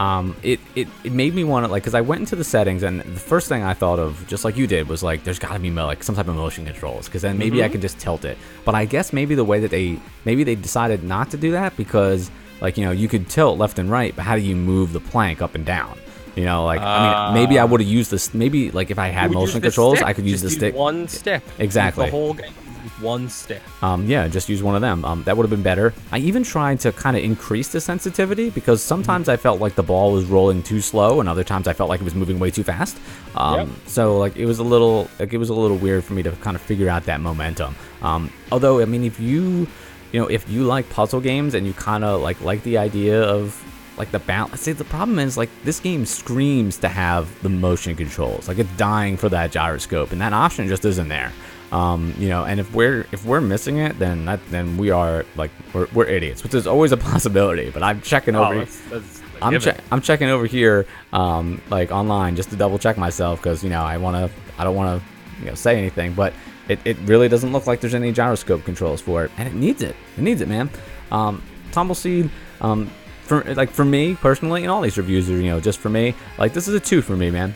Um, 0.00 0.36
it, 0.42 0.60
it, 0.76 0.88
it 1.02 1.12
made 1.12 1.34
me 1.34 1.44
want 1.44 1.66
to 1.66 1.72
like 1.72 1.82
because 1.82 1.94
I 1.94 2.00
went 2.00 2.20
into 2.20 2.36
the 2.36 2.44
settings 2.44 2.82
and 2.82 3.00
the 3.00 3.20
first 3.20 3.48
thing 3.48 3.62
I 3.62 3.74
thought 3.74 3.98
of, 3.98 4.26
just 4.28 4.44
like 4.44 4.56
you 4.56 4.66
did, 4.66 4.88
was 4.88 5.02
like 5.02 5.24
there's 5.24 5.38
got 5.38 5.52
to 5.52 5.58
be 5.58 5.70
like 5.70 6.04
some 6.04 6.14
type 6.14 6.28
of 6.28 6.36
motion 6.36 6.64
controls 6.64 7.06
because 7.06 7.22
then 7.22 7.36
maybe 7.38 7.64
I 7.64 7.68
can 7.68 7.80
just 7.80 7.98
tilt 7.98 8.24
it. 8.24 8.38
But 8.64 8.74
I 8.74 8.84
guess 8.84 9.12
maybe 9.12 9.34
the 9.34 9.44
way 9.44 9.60
that 9.60 9.70
they 9.70 9.98
maybe 10.24 10.44
they 10.44 10.54
decided 10.54 11.02
not 11.02 11.30
to 11.32 11.36
do 11.36 11.52
that 11.52 11.76
because 11.76 12.30
like 12.60 12.76
you 12.76 12.84
know 12.84 12.92
you 12.92 13.08
could 13.08 13.28
tilt 13.28 13.58
left 13.58 13.78
and 13.78 13.90
right, 13.90 14.14
but 14.14 14.22
how 14.22 14.36
do 14.36 14.42
you 14.42 14.56
move 14.56 14.92
the 14.92 15.00
plank 15.00 15.42
up 15.42 15.54
and 15.54 15.64
down? 15.66 15.98
You 16.36 16.44
know, 16.44 16.64
like 16.64 16.80
I 16.80 17.32
mean, 17.32 17.34
maybe 17.34 17.58
I 17.58 17.64
would 17.64 17.80
have 17.80 17.90
used 17.90 18.12
this. 18.12 18.32
Maybe 18.32 18.70
like 18.70 18.92
if 18.92 18.98
I 18.98 19.08
had 19.08 19.30
You 19.32 19.38
would 19.38 19.42
use 19.42 19.48
motion 19.48 19.62
controls, 19.62 19.98
stick. 19.98 20.06
I 20.06 20.12
could 20.12 20.26
use 20.26 20.42
the 20.42 20.50
stick. 20.50 20.74
One 20.74 21.08
stick. 21.08 21.42
Exactly. 21.58 22.04
The 22.04 22.10
whole 22.12 22.34
game. 22.34 22.52
One 23.00 23.28
stick. 23.28 23.62
Um, 23.82 24.06
yeah, 24.06 24.26
just 24.28 24.48
use 24.48 24.62
one 24.62 24.74
of 24.74 24.80
them. 24.80 25.04
Um, 25.04 25.22
that 25.24 25.36
would 25.36 25.44
have 25.44 25.50
been 25.50 25.62
better. 25.62 25.94
I 26.10 26.18
even 26.18 26.42
tried 26.42 26.80
to 26.80 26.92
kind 26.92 27.16
of 27.16 27.22
increase 27.22 27.68
the 27.68 27.80
sensitivity 27.80 28.50
because 28.50 28.82
sometimes 28.82 29.28
I 29.28 29.36
felt 29.36 29.60
like 29.60 29.74
the 29.76 29.82
ball 29.82 30.12
was 30.12 30.24
rolling 30.24 30.62
too 30.62 30.80
slow, 30.80 31.20
and 31.20 31.28
other 31.28 31.44
times 31.44 31.68
I 31.68 31.72
felt 31.72 31.88
like 31.88 32.00
it 32.00 32.04
was 32.04 32.14
moving 32.14 32.38
way 32.38 32.50
too 32.50 32.64
fast. 32.64 32.98
Um, 33.36 33.54
Yep. 33.54 33.68
So 33.86 34.18
like 34.18 34.36
it 34.36 34.46
was 34.46 34.58
a 34.58 34.64
little 34.64 35.08
like 35.18 35.32
it 35.32 35.38
was 35.38 35.48
a 35.48 35.54
little 35.54 35.76
weird 35.76 36.04
for 36.04 36.12
me 36.14 36.22
to 36.24 36.32
kind 36.32 36.56
of 36.56 36.62
figure 36.62 36.88
out 36.88 37.04
that 37.04 37.20
momentum. 37.20 37.74
Um, 38.02 38.32
although 38.50 38.80
I 38.80 38.84
mean, 38.84 39.04
if 39.04 39.20
you 39.20 39.66
you 40.12 40.20
know 40.20 40.26
if 40.26 40.48
you 40.48 40.64
like 40.64 40.88
puzzle 40.90 41.20
games 41.20 41.54
and 41.54 41.66
you 41.66 41.72
kind 41.74 42.04
of 42.04 42.20
like 42.20 42.40
like 42.40 42.62
the 42.62 42.78
idea 42.78 43.22
of 43.22 43.62
like 43.96 44.10
the 44.12 44.20
balance. 44.20 44.60
See, 44.60 44.72
the 44.72 44.84
problem 44.84 45.18
is 45.18 45.36
like 45.36 45.50
this 45.64 45.80
game 45.80 46.06
screams 46.06 46.78
to 46.78 46.88
have 46.88 47.28
the 47.42 47.48
motion 47.48 47.96
controls. 47.96 48.46
Like 48.48 48.58
it's 48.58 48.70
dying 48.76 49.16
for 49.16 49.28
that 49.28 49.50
gyroscope, 49.50 50.12
and 50.12 50.20
that 50.20 50.32
option 50.32 50.68
just 50.68 50.84
isn't 50.84 51.08
there. 51.08 51.32
Um, 51.72 52.14
you 52.18 52.28
know, 52.28 52.44
and 52.44 52.60
if 52.60 52.72
we're 52.74 53.06
if 53.12 53.24
we're 53.24 53.40
missing 53.40 53.78
it, 53.78 53.98
then 53.98 54.24
that 54.24 54.40
then 54.50 54.78
we 54.78 54.90
are 54.90 55.24
like 55.36 55.50
we're, 55.74 55.86
we're 55.92 56.06
idiots, 56.06 56.42
which 56.42 56.54
is 56.54 56.66
always 56.66 56.92
a 56.92 56.96
possibility. 57.12 57.70
But 57.70 57.82
I'm 57.82 58.00
checking 58.00 58.34
over. 58.34 58.54
Oh, 58.54 58.58
that's, 58.60 58.80
that's 58.88 59.22
a 59.40 59.44
I'm 59.44 59.60
che- 59.60 59.76
I'm 59.92 60.00
checking 60.00 60.28
over 60.28 60.46
here, 60.46 60.86
um, 61.12 61.60
like 61.70 61.92
online, 61.92 62.36
just 62.36 62.50
to 62.50 62.56
double 62.56 62.78
check 62.78 62.96
myself 62.96 63.40
because 63.40 63.62
you 63.62 63.70
know 63.70 63.82
I 63.82 63.98
want 63.98 64.16
to 64.16 64.38
I 64.58 64.64
don't 64.64 64.76
want 64.76 65.00
to 65.00 65.08
you 65.40 65.46
know 65.50 65.54
say 65.54 65.76
anything, 65.76 66.14
but 66.14 66.32
it, 66.68 66.78
it 66.84 66.96
really 67.04 67.28
doesn't 67.28 67.52
look 67.52 67.66
like 67.66 67.80
there's 67.80 67.94
any 67.94 68.12
gyroscope 68.12 68.64
controls 68.64 69.00
for 69.00 69.24
it, 69.24 69.30
and 69.36 69.46
it 69.48 69.54
needs 69.54 69.82
it. 69.82 69.96
It 70.16 70.22
needs 70.22 70.40
it, 70.40 70.48
man. 70.48 70.70
Um, 71.10 71.42
Tumbleseed, 71.72 72.30
um, 72.60 72.90
for 73.22 73.42
like 73.54 73.70
for 73.70 73.84
me 73.84 74.14
personally, 74.14 74.62
and 74.62 74.70
all 74.70 74.80
these 74.80 74.96
reviews 74.98 75.28
are 75.30 75.36
you 75.36 75.50
know 75.50 75.60
just 75.60 75.78
for 75.78 75.88
me, 75.90 76.14
like 76.38 76.52
this 76.52 76.66
is 76.66 76.74
a 76.74 76.80
two 76.80 77.02
for 77.02 77.16
me, 77.16 77.30
man. 77.30 77.54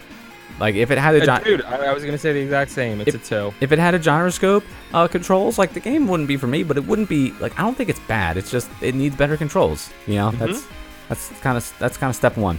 Like 0.61 0.75
if 0.75 0.91
it 0.91 0.99
had 0.99 1.15
a 1.17 1.23
Uh, 1.33 1.39
gy- 1.39 1.45
dude, 1.45 1.63
I, 1.63 1.87
I 1.87 1.93
was 1.93 2.05
gonna 2.05 2.19
say 2.19 2.33
the 2.33 2.41
exact 2.41 2.71
same. 2.71 3.01
It's 3.01 3.15
If- 3.15 3.25
a 3.33 3.51
two. 3.51 3.55
if 3.61 3.73
it 3.73 3.79
had 3.79 3.95
a 3.95 3.99
gyroscope 3.99 4.65
uh, 4.95 5.09
controls, 5.09 5.59
like 5.59 5.73
the 5.73 5.81
game 5.81 6.07
wouldn't 6.09 6.29
be 6.29 6.37
for 6.37 6.47
me, 6.47 6.63
but 6.63 6.77
it 6.77 6.85
wouldn't 6.87 7.09
be 7.09 7.33
like 7.41 7.59
I 7.59 7.63
don't 7.63 7.77
think 7.77 7.89
it's 7.89 8.01
bad. 8.01 8.37
It's 8.37 8.51
just 8.51 8.71
it 8.81 8.95
needs 8.95 9.17
better 9.17 9.37
controls. 9.37 9.91
You 10.07 10.17
know, 10.17 10.31
that's 10.33 10.65
that's 11.09 11.29
kind 11.41 11.57
of 11.57 11.75
that's 11.79 11.97
kind 11.97 12.11
of 12.11 12.17
step 12.17 12.37
one. 12.37 12.59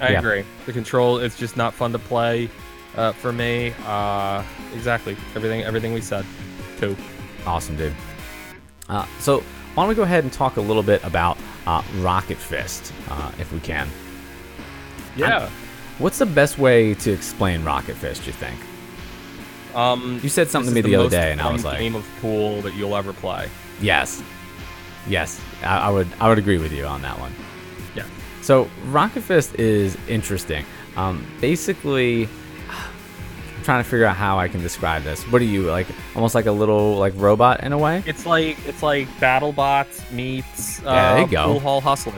I 0.00 0.10
yeah. 0.12 0.18
agree. 0.20 0.44
The 0.66 0.72
control 0.72 1.18
is 1.18 1.36
just 1.36 1.56
not 1.56 1.74
fun 1.74 1.92
to 1.92 1.98
play 1.98 2.48
uh, 2.96 3.12
for 3.12 3.32
me. 3.32 3.74
Uh, 3.86 4.42
exactly. 4.74 5.16
Everything 5.34 5.62
everything 5.62 5.92
we 5.92 6.00
said. 6.00 6.24
Two. 6.78 6.96
Awesome, 7.46 7.76
dude. 7.76 7.94
Uh, 8.88 9.06
so 9.18 9.40
why 9.74 9.82
don't 9.84 9.88
we 9.88 9.94
go 9.94 10.02
ahead 10.02 10.24
and 10.24 10.32
talk 10.32 10.56
a 10.56 10.60
little 10.60 10.82
bit 10.82 11.02
about 11.04 11.38
uh, 11.66 11.82
Rocket 11.98 12.36
Fist, 12.38 12.92
uh, 13.08 13.30
if 13.38 13.52
we 13.52 13.60
can. 13.60 13.88
Yeah. 15.16 15.48
What's 16.00 16.18
the 16.18 16.26
best 16.26 16.58
way 16.58 16.94
to 16.94 17.12
explain 17.12 17.62
Rocket 17.62 17.94
Fist? 17.94 18.26
You 18.26 18.32
think? 18.32 18.58
Um, 19.76 20.18
You 20.22 20.28
said 20.28 20.48
something 20.48 20.74
to 20.74 20.74
me 20.74 20.80
is 20.80 20.86
the 20.86 20.96
other 20.96 21.10
day, 21.10 21.30
and 21.30 21.40
I 21.40 21.52
was 21.52 21.64
like, 21.64 21.78
game 21.78 21.94
of 21.94 22.04
pool 22.20 22.60
that 22.62 22.74
you'll 22.74 22.96
ever 22.96 23.12
play. 23.12 23.48
yes, 23.80 24.22
yes, 25.06 25.40
I, 25.62 25.78
I 25.78 25.90
would 25.90 26.08
I 26.18 26.28
would 26.28 26.38
agree 26.38 26.58
with 26.58 26.72
you 26.72 26.84
on 26.86 27.02
that 27.02 27.18
one. 27.20 27.32
Yeah. 27.94 28.04
So 28.42 28.68
Rocket 28.86 29.20
Fist 29.22 29.54
is 29.56 29.96
interesting. 30.08 30.64
Um, 30.96 31.24
basically, 31.40 32.24
I'm 32.68 33.62
trying 33.62 33.84
to 33.84 33.88
figure 33.88 34.06
out 34.06 34.16
how 34.16 34.38
I 34.38 34.48
can 34.48 34.60
describe 34.60 35.04
this. 35.04 35.22
What 35.30 35.40
are 35.40 35.44
you 35.44 35.62
like? 35.70 35.86
Almost 36.16 36.34
like 36.34 36.46
a 36.46 36.52
little 36.52 36.96
like 36.96 37.12
robot 37.16 37.62
in 37.62 37.72
a 37.72 37.78
way. 37.78 38.02
It's 38.06 38.26
like 38.26 38.56
it's 38.66 38.82
like 38.82 39.06
BattleBots 39.20 40.10
meets 40.10 40.80
uh, 40.80 40.84
Yeah, 40.86 41.12
there 41.14 41.22
you 41.26 41.30
go. 41.30 41.44
Pool 41.46 41.60
Hall 41.60 41.80
Hustler. 41.80 42.14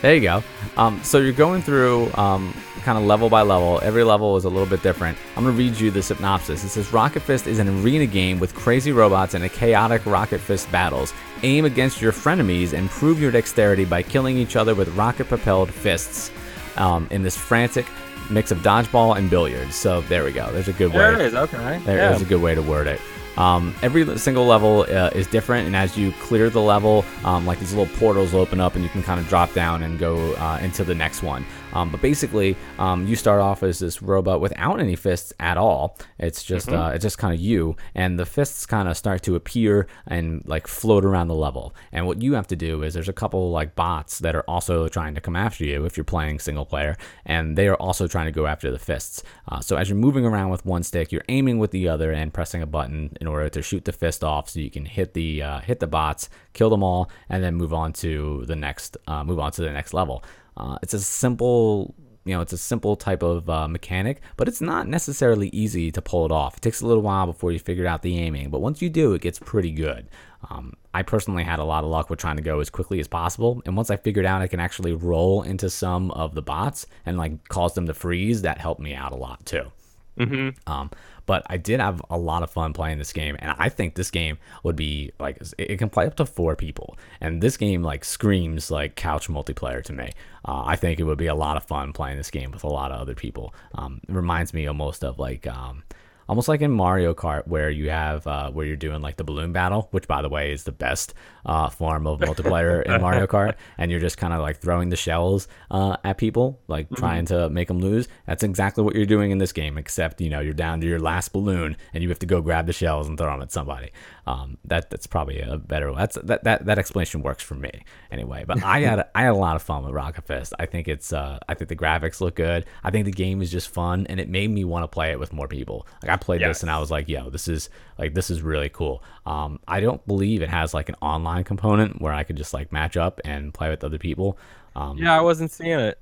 There 0.00 0.14
you 0.14 0.20
go. 0.20 0.42
Um, 0.76 1.02
so 1.02 1.18
you're 1.18 1.32
going 1.32 1.60
through 1.60 2.12
um, 2.14 2.54
kind 2.82 2.96
of 2.96 3.04
level 3.04 3.28
by 3.28 3.42
level. 3.42 3.80
Every 3.82 4.04
level 4.04 4.36
is 4.36 4.44
a 4.44 4.48
little 4.48 4.66
bit 4.66 4.82
different. 4.82 5.18
I'm 5.36 5.42
going 5.42 5.56
to 5.56 5.58
read 5.58 5.78
you 5.78 5.90
the 5.90 6.02
synopsis. 6.02 6.62
It 6.62 6.68
says 6.68 6.92
Rocket 6.92 7.20
Fist 7.20 7.46
is 7.48 7.58
an 7.58 7.68
arena 7.82 8.06
game 8.06 8.38
with 8.38 8.54
crazy 8.54 8.92
robots 8.92 9.34
and 9.34 9.42
a 9.44 9.48
chaotic 9.48 10.06
Rocket 10.06 10.38
Fist 10.40 10.70
battles. 10.70 11.12
Aim 11.42 11.64
against 11.64 12.00
your 12.00 12.12
frenemies 12.12 12.72
and 12.74 12.88
prove 12.90 13.20
your 13.20 13.32
dexterity 13.32 13.84
by 13.84 14.02
killing 14.02 14.36
each 14.36 14.54
other 14.56 14.74
with 14.74 14.88
rocket 14.96 15.26
propelled 15.28 15.72
fists 15.72 16.30
um, 16.76 17.08
in 17.10 17.22
this 17.22 17.36
frantic 17.36 17.86
mix 18.30 18.50
of 18.50 18.58
dodgeball 18.58 19.16
and 19.16 19.28
billiards. 19.30 19.74
So 19.74 20.00
there 20.02 20.22
we 20.24 20.32
go. 20.32 20.50
There's 20.52 20.68
a 20.68 20.72
good 20.72 20.92
There 20.92 21.16
way. 21.16 21.24
it 21.24 21.26
is. 21.28 21.34
Okay. 21.34 21.78
There 21.84 21.96
yeah. 21.96 22.14
is 22.14 22.22
a 22.22 22.24
good 22.24 22.40
way 22.42 22.54
to 22.54 22.62
word 22.62 22.86
it. 22.86 23.00
Um, 23.38 23.72
every 23.82 24.18
single 24.18 24.46
level 24.46 24.80
uh, 24.80 25.10
is 25.14 25.28
different, 25.28 25.66
and 25.66 25.76
as 25.76 25.96
you 25.96 26.10
clear 26.20 26.50
the 26.50 26.60
level, 26.60 27.04
um, 27.24 27.46
like 27.46 27.60
these 27.60 27.72
little 27.72 27.94
portals 27.96 28.34
open 28.34 28.60
up, 28.60 28.74
and 28.74 28.82
you 28.82 28.90
can 28.90 29.02
kind 29.02 29.20
of 29.20 29.28
drop 29.28 29.54
down 29.54 29.84
and 29.84 29.96
go 29.98 30.34
uh, 30.34 30.58
into 30.60 30.82
the 30.82 30.94
next 30.94 31.22
one. 31.22 31.46
Um, 31.72 31.90
but 31.90 32.00
basically, 32.00 32.56
um, 32.78 33.06
you 33.06 33.16
start 33.16 33.40
off 33.40 33.62
as 33.62 33.78
this 33.78 34.02
robot 34.02 34.40
without 34.40 34.80
any 34.80 34.96
fists 34.96 35.32
at 35.38 35.56
all. 35.56 35.96
It's 36.18 36.42
just 36.42 36.70
uh, 36.70 36.92
it's 36.94 37.02
just 37.02 37.18
kind 37.18 37.34
of 37.34 37.40
you, 37.40 37.76
and 37.94 38.18
the 38.18 38.26
fists 38.26 38.66
kind 38.66 38.88
of 38.88 38.96
start 38.96 39.22
to 39.24 39.36
appear 39.36 39.86
and 40.06 40.42
like 40.46 40.66
float 40.66 41.04
around 41.04 41.28
the 41.28 41.34
level. 41.34 41.74
And 41.92 42.06
what 42.06 42.22
you 42.22 42.34
have 42.34 42.46
to 42.48 42.56
do 42.56 42.82
is 42.82 42.94
there's 42.94 43.08
a 43.08 43.12
couple 43.12 43.50
like 43.50 43.74
bots 43.74 44.18
that 44.20 44.34
are 44.34 44.44
also 44.48 44.88
trying 44.88 45.14
to 45.14 45.20
come 45.20 45.36
after 45.36 45.64
you 45.64 45.84
if 45.84 45.96
you're 45.96 46.04
playing 46.04 46.38
single 46.38 46.66
player, 46.66 46.96
and 47.24 47.56
they 47.56 47.68
are 47.68 47.76
also 47.76 48.06
trying 48.06 48.26
to 48.26 48.32
go 48.32 48.46
after 48.46 48.70
the 48.70 48.78
fists. 48.78 49.22
Uh, 49.48 49.60
so 49.60 49.76
as 49.76 49.88
you're 49.88 49.96
moving 49.96 50.24
around 50.24 50.50
with 50.50 50.64
one 50.64 50.82
stick, 50.82 51.12
you're 51.12 51.24
aiming 51.28 51.58
with 51.58 51.70
the 51.70 51.88
other 51.88 52.12
and 52.12 52.34
pressing 52.34 52.62
a 52.62 52.66
button 52.66 53.16
in 53.20 53.26
order 53.26 53.48
to 53.48 53.62
shoot 53.62 53.84
the 53.84 53.92
fist 53.92 54.24
off, 54.24 54.48
so 54.48 54.60
you 54.60 54.70
can 54.70 54.84
hit 54.84 55.14
the 55.14 55.42
uh, 55.42 55.60
hit 55.60 55.80
the 55.80 55.86
bots, 55.86 56.28
kill 56.52 56.70
them 56.70 56.82
all, 56.82 57.10
and 57.28 57.42
then 57.42 57.54
move 57.54 57.72
on 57.72 57.92
to 57.92 58.44
the 58.46 58.56
next 58.56 58.96
uh, 59.06 59.22
move 59.24 59.38
on 59.38 59.52
to 59.52 59.62
the 59.62 59.70
next 59.70 59.92
level. 59.94 60.22
Uh, 60.58 60.78
it's 60.82 60.94
a 60.94 61.00
simple 61.00 61.94
you 62.28 62.34
know, 62.34 62.42
it's 62.42 62.52
a 62.52 62.58
simple 62.58 62.94
type 62.94 63.22
of 63.22 63.48
uh, 63.48 63.66
mechanic, 63.66 64.20
but 64.36 64.48
it's 64.48 64.60
not 64.60 64.86
necessarily 64.86 65.48
easy 65.48 65.90
to 65.90 66.02
pull 66.02 66.26
it 66.26 66.30
off. 66.30 66.58
It 66.58 66.60
takes 66.60 66.82
a 66.82 66.86
little 66.86 67.02
while 67.02 67.24
before 67.24 67.52
you 67.52 67.58
figure 67.58 67.86
out 67.86 68.02
the 68.02 68.18
aiming, 68.18 68.50
but 68.50 68.60
once 68.60 68.82
you 68.82 68.90
do, 68.90 69.14
it 69.14 69.22
gets 69.22 69.38
pretty 69.38 69.70
good. 69.70 70.10
Um, 70.50 70.74
I 70.92 71.02
personally 71.02 71.42
had 71.42 71.58
a 71.58 71.64
lot 71.64 71.84
of 71.84 71.90
luck 71.90 72.10
with 72.10 72.18
trying 72.18 72.36
to 72.36 72.42
go 72.42 72.60
as 72.60 72.68
quickly 72.68 73.00
as 73.00 73.08
possible, 73.08 73.62
and 73.64 73.78
once 73.78 73.88
I 73.88 73.96
figured 73.96 74.26
out 74.26 74.42
I 74.42 74.46
can 74.46 74.60
actually 74.60 74.92
roll 74.92 75.42
into 75.42 75.70
some 75.70 76.10
of 76.10 76.34
the 76.34 76.42
bots 76.42 76.86
and 77.06 77.16
like 77.16 77.48
cause 77.48 77.72
them 77.72 77.86
to 77.86 77.94
freeze, 77.94 78.42
that 78.42 78.58
helped 78.58 78.82
me 78.82 78.94
out 78.94 79.12
a 79.12 79.16
lot 79.16 79.46
too. 79.46 79.72
Mm-hmm. 80.18 80.70
Um, 80.70 80.90
but 81.28 81.42
I 81.48 81.58
did 81.58 81.78
have 81.78 82.00
a 82.08 82.16
lot 82.16 82.42
of 82.42 82.50
fun 82.50 82.72
playing 82.72 82.96
this 82.96 83.12
game, 83.12 83.36
and 83.38 83.54
I 83.58 83.68
think 83.68 83.96
this 83.96 84.10
game 84.10 84.38
would 84.62 84.76
be 84.76 85.12
like 85.20 85.36
it 85.58 85.76
can 85.76 85.90
play 85.90 86.06
up 86.06 86.16
to 86.16 86.24
four 86.24 86.56
people, 86.56 86.96
and 87.20 87.42
this 87.42 87.58
game 87.58 87.82
like 87.82 88.02
screams 88.02 88.70
like 88.70 88.96
couch 88.96 89.28
multiplayer 89.28 89.84
to 89.84 89.92
me. 89.92 90.10
Uh, 90.46 90.64
I 90.64 90.74
think 90.76 90.98
it 90.98 91.04
would 91.04 91.18
be 91.18 91.26
a 91.26 91.34
lot 91.34 91.58
of 91.58 91.64
fun 91.64 91.92
playing 91.92 92.16
this 92.16 92.30
game 92.30 92.50
with 92.50 92.64
a 92.64 92.68
lot 92.68 92.92
of 92.92 92.98
other 92.98 93.14
people. 93.14 93.54
Um, 93.74 94.00
it 94.08 94.14
reminds 94.14 94.54
me 94.54 94.66
almost 94.66 95.04
of 95.04 95.18
like 95.18 95.46
um, 95.46 95.82
almost 96.28 96.48
like 96.48 96.60
in 96.60 96.70
Mario 96.70 97.14
Kart 97.14 97.46
where 97.46 97.70
you 97.70 97.90
have 97.90 98.26
uh, 98.26 98.50
where 98.50 98.66
you're 98.66 98.76
doing 98.76 99.00
like 99.00 99.16
the 99.16 99.24
balloon 99.24 99.52
battle, 99.52 99.88
which 99.90 100.06
by 100.06 100.22
the 100.22 100.28
way 100.28 100.52
is 100.52 100.64
the 100.64 100.72
best 100.72 101.14
uh, 101.46 101.68
form 101.68 102.06
of 102.06 102.20
multiplayer 102.20 102.82
in 102.82 103.00
Mario 103.00 103.26
Kart, 103.26 103.54
and 103.78 103.90
you're 103.90 104.00
just 104.00 104.18
kind 104.18 104.32
of 104.32 104.40
like 104.40 104.58
throwing 104.58 104.90
the 104.90 104.96
shells 104.96 105.48
uh, 105.70 105.96
at 106.04 106.18
people, 106.18 106.60
like 106.68 106.88
trying 106.90 107.24
to 107.26 107.48
make 107.48 107.68
them 107.68 107.80
lose. 107.80 108.08
That's 108.26 108.42
exactly 108.42 108.84
what 108.84 108.94
you're 108.94 109.06
doing 109.06 109.30
in 109.30 109.38
this 109.38 109.52
game, 109.52 109.78
except 109.78 110.20
you 110.20 110.30
know 110.30 110.40
you're 110.40 110.52
down 110.52 110.80
to 110.82 110.86
your 110.86 111.00
last 111.00 111.32
balloon 111.32 111.76
and 111.94 112.02
you 112.02 112.08
have 112.10 112.18
to 112.20 112.26
go 112.26 112.40
grab 112.40 112.66
the 112.66 112.72
shells 112.72 113.08
and 113.08 113.16
throw 113.16 113.30
them 113.30 113.42
at 113.42 113.52
somebody. 113.52 113.90
Um, 114.26 114.58
that 114.64 114.90
that's 114.90 115.06
probably 115.06 115.40
a 115.40 115.56
better. 115.56 115.92
That's 115.94 116.18
that 116.24 116.44
that 116.44 116.66
that 116.66 116.78
explanation 116.78 117.22
works 117.22 117.42
for 117.42 117.54
me 117.54 117.84
anyway. 118.10 118.44
But 118.46 118.62
I 118.62 118.80
had 118.80 118.98
a, 118.98 119.08
I 119.16 119.22
had 119.22 119.30
a 119.30 119.36
lot 119.36 119.56
of 119.56 119.62
fun 119.62 119.84
with 119.84 119.94
Rocket 119.94 120.26
Fist. 120.26 120.52
I 120.58 120.66
think 120.66 120.86
it's 120.86 121.12
uh, 121.12 121.38
I 121.48 121.54
think 121.54 121.68
the 121.68 121.76
graphics 121.76 122.20
look 122.20 122.34
good. 122.34 122.66
I 122.84 122.90
think 122.90 123.06
the 123.06 123.12
game 123.12 123.40
is 123.40 123.50
just 123.50 123.70
fun, 123.70 124.06
and 124.08 124.20
it 124.20 124.28
made 124.28 124.50
me 124.50 124.64
want 124.64 124.82
to 124.82 124.88
play 124.88 125.12
it 125.12 125.18
with 125.18 125.32
more 125.32 125.48
people. 125.48 125.86
Like 126.02 126.12
I 126.12 126.17
played 126.18 126.40
this 126.50 126.62
and 126.62 126.70
I 126.70 126.78
was 126.78 126.90
like, 126.90 127.08
yo, 127.08 127.30
this 127.30 127.48
is 127.48 127.70
like 127.98 128.14
this 128.14 128.30
is 128.30 128.42
really 128.42 128.68
cool. 128.68 129.02
Um, 129.26 129.58
I 129.66 129.80
don't 129.80 130.06
believe 130.06 130.42
it 130.42 130.50
has 130.50 130.74
like 130.74 130.88
an 130.88 130.96
online 131.00 131.44
component 131.44 132.00
where 132.00 132.12
I 132.12 132.22
could 132.24 132.36
just 132.36 132.52
like 132.54 132.70
match 132.72 132.96
up 132.96 133.20
and 133.24 133.52
play 133.54 133.70
with 133.70 133.82
other 133.82 133.98
people. 133.98 134.38
Um, 134.76 134.98
Yeah, 134.98 135.16
I 135.16 135.20
wasn't 135.22 135.50
seeing 135.50 135.78
it. 135.80 135.98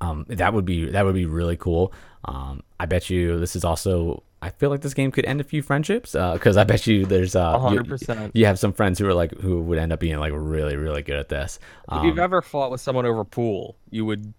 um, 0.00 0.24
that 0.28 0.52
would 0.54 0.64
be 0.64 0.90
that 0.90 1.04
would 1.04 1.14
be 1.14 1.26
really 1.26 1.56
cool. 1.56 1.92
Um, 2.24 2.62
I 2.80 2.86
bet 2.86 3.08
you 3.10 3.38
this 3.38 3.54
is 3.56 3.64
also. 3.64 4.22
I 4.42 4.50
feel 4.50 4.68
like 4.68 4.82
this 4.82 4.92
game 4.94 5.10
could 5.10 5.24
end 5.24 5.40
a 5.40 5.44
few 5.44 5.62
friendships 5.62 6.12
because 6.12 6.56
I 6.58 6.64
bet 6.64 6.86
you 6.86 7.06
there's 7.06 7.34
uh, 7.34 7.54
A 7.56 7.58
100%. 7.58 8.32
You 8.34 8.44
have 8.46 8.58
some 8.58 8.72
friends 8.72 8.98
who 8.98 9.06
are 9.08 9.14
like 9.14 9.32
who 9.40 9.62
would 9.62 9.78
end 9.78 9.92
up 9.94 9.98
being 9.98 10.18
like 10.18 10.32
really 10.36 10.76
really 10.76 11.02
good 11.02 11.16
at 11.18 11.30
this. 11.30 11.58
If 11.90 12.04
you've 12.04 12.18
Um, 12.18 12.24
ever 12.24 12.42
fought 12.42 12.70
with 12.70 12.80
someone 12.82 13.06
over 13.06 13.24
pool, 13.24 13.76
you 13.90 14.04
would 14.04 14.34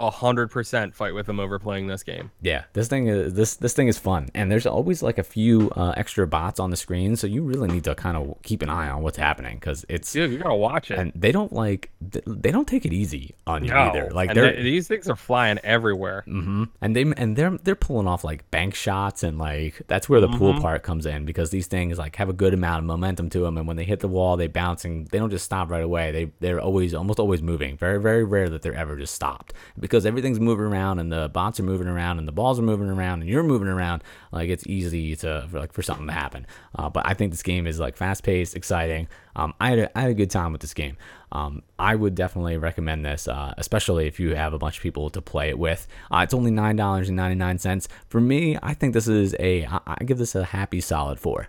hundred 0.00 0.50
percent 0.50 0.94
fight 0.94 1.14
with 1.14 1.26
them 1.26 1.40
over 1.40 1.58
playing 1.58 1.86
this 1.86 2.02
game. 2.02 2.30
Yeah, 2.42 2.64
this 2.72 2.88
thing 2.88 3.06
is 3.08 3.34
this 3.34 3.56
this 3.56 3.72
thing 3.72 3.88
is 3.88 3.98
fun, 3.98 4.28
and 4.34 4.50
there's 4.50 4.66
always 4.66 5.02
like 5.02 5.18
a 5.18 5.22
few 5.22 5.70
uh, 5.76 5.94
extra 5.96 6.26
bots 6.26 6.60
on 6.60 6.70
the 6.70 6.76
screen, 6.76 7.16
so 7.16 7.26
you 7.26 7.42
really 7.42 7.68
need 7.68 7.84
to 7.84 7.94
kind 7.94 8.16
of 8.16 8.36
keep 8.42 8.62
an 8.62 8.68
eye 8.68 8.88
on 8.88 9.02
what's 9.02 9.16
happening 9.16 9.56
because 9.56 9.84
it's 9.88 10.12
Dude, 10.12 10.30
you 10.32 10.38
gotta 10.38 10.54
watch 10.54 10.90
it. 10.90 10.98
and 10.98 11.12
they 11.14 11.32
don't 11.32 11.52
like 11.52 11.90
they 12.00 12.50
don't 12.50 12.68
take 12.68 12.84
it 12.84 12.92
easy 12.92 13.34
on 13.46 13.64
you 13.64 13.70
no, 13.70 13.76
either. 13.90 14.10
Like 14.10 14.34
they're 14.34 14.62
these 14.62 14.88
things 14.88 15.08
are 15.08 15.16
flying 15.16 15.58
everywhere. 15.64 16.24
Mm-hmm. 16.26 16.64
And 16.80 16.96
they 16.96 17.02
and 17.16 17.36
they're 17.36 17.56
they're 17.62 17.74
pulling 17.74 18.06
off 18.06 18.24
like 18.24 18.50
bank 18.50 18.74
shots 18.74 19.22
and 19.22 19.38
like 19.38 19.82
that's 19.86 20.08
where 20.08 20.20
the 20.20 20.28
pool 20.28 20.46
Mm-hmm. 20.46 20.62
part 20.62 20.82
comes 20.84 21.06
in 21.06 21.24
because 21.24 21.50
these 21.50 21.66
things 21.66 21.98
like 21.98 22.16
have 22.16 22.28
a 22.28 22.32
good 22.32 22.54
amount 22.54 22.78
of 22.78 22.84
momentum 22.84 23.28
to 23.30 23.40
them 23.40 23.58
and 23.58 23.66
when 23.66 23.76
they 23.76 23.84
hit 23.84 23.98
the 24.00 24.08
wall 24.08 24.36
they 24.36 24.46
bounce 24.46 24.84
and 24.84 25.08
they 25.08 25.18
don't 25.18 25.30
just 25.30 25.44
stop 25.44 25.70
right 25.70 25.82
away. 25.82 26.12
They 26.12 26.30
they're 26.40 26.60
always 26.60 26.94
almost 26.94 27.18
always 27.18 27.42
moving. 27.42 27.76
Very 27.76 28.00
very 28.00 28.22
rare 28.24 28.48
that 28.48 28.62
they're 28.62 28.74
ever 28.74 28.96
just 28.96 29.14
stopped 29.14 29.52
because 29.88 30.04
everything's 30.06 30.40
moving 30.40 30.66
around 30.66 30.98
and 30.98 31.12
the 31.12 31.28
bots 31.28 31.60
are 31.60 31.62
moving 31.62 31.86
around 31.86 32.18
and 32.18 32.26
the 32.26 32.32
balls 32.32 32.58
are 32.58 32.62
moving 32.62 32.88
around 32.88 33.20
and 33.20 33.30
you're 33.30 33.42
moving 33.42 33.68
around. 33.68 34.02
Like 34.32 34.48
it's 34.48 34.66
easy 34.66 35.16
to 35.16 35.46
for, 35.50 35.58
like 35.58 35.72
for 35.72 35.82
something 35.82 36.06
to 36.06 36.12
happen. 36.12 36.46
Uh, 36.74 36.90
but 36.90 37.06
I 37.06 37.14
think 37.14 37.32
this 37.32 37.42
game 37.42 37.66
is 37.66 37.78
like 37.78 37.96
fast 37.96 38.22
paced, 38.22 38.56
exciting. 38.56 39.08
Um, 39.34 39.54
I 39.60 39.70
had 39.70 39.78
a, 39.78 39.98
I 39.98 40.02
had 40.02 40.10
a 40.10 40.14
good 40.14 40.30
time 40.30 40.52
with 40.52 40.60
this 40.60 40.74
game. 40.74 40.96
Um, 41.32 41.62
I 41.78 41.94
would 41.94 42.14
definitely 42.14 42.56
recommend 42.56 43.04
this, 43.04 43.28
uh, 43.28 43.54
especially 43.58 44.06
if 44.06 44.20
you 44.20 44.34
have 44.34 44.52
a 44.52 44.58
bunch 44.58 44.76
of 44.76 44.82
people 44.82 45.10
to 45.10 45.20
play 45.20 45.48
it 45.48 45.58
with. 45.58 45.86
Uh, 46.10 46.18
it's 46.18 46.34
only 46.34 46.50
nine 46.50 46.76
dollars 46.76 47.08
and 47.08 47.16
ninety 47.16 47.36
nine 47.36 47.58
cents. 47.58 47.88
For 48.08 48.20
me, 48.20 48.58
I 48.62 48.74
think 48.74 48.94
this 48.94 49.08
is 49.08 49.34
a 49.38 49.66
I, 49.66 49.80
I 49.86 50.04
give 50.04 50.18
this 50.18 50.34
a 50.34 50.44
happy 50.44 50.80
solid 50.80 51.18
four. 51.18 51.48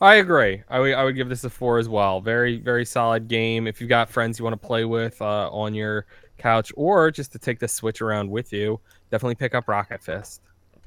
I 0.00 0.14
agree. 0.14 0.62
I 0.70 0.80
would 0.80 0.96
would 0.96 1.16
give 1.16 1.28
this 1.28 1.44
a 1.44 1.50
four 1.50 1.78
as 1.78 1.88
well. 1.88 2.20
Very 2.20 2.56
very 2.56 2.86
solid 2.86 3.28
game. 3.28 3.66
If 3.66 3.80
you've 3.80 3.90
got 3.90 4.08
friends 4.08 4.38
you 4.38 4.44
want 4.44 4.60
to 4.60 4.66
play 4.66 4.84
with 4.84 5.20
uh, 5.20 5.50
on 5.50 5.74
your 5.74 6.06
couch 6.40 6.72
or 6.76 7.10
just 7.10 7.32
to 7.32 7.38
take 7.38 7.58
the 7.58 7.68
Switch 7.68 8.00
around 8.00 8.30
with 8.30 8.52
you, 8.52 8.80
definitely 9.10 9.36
pick 9.36 9.54
up 9.54 9.68
Rocket 9.68 10.02
Fist. 10.02 10.42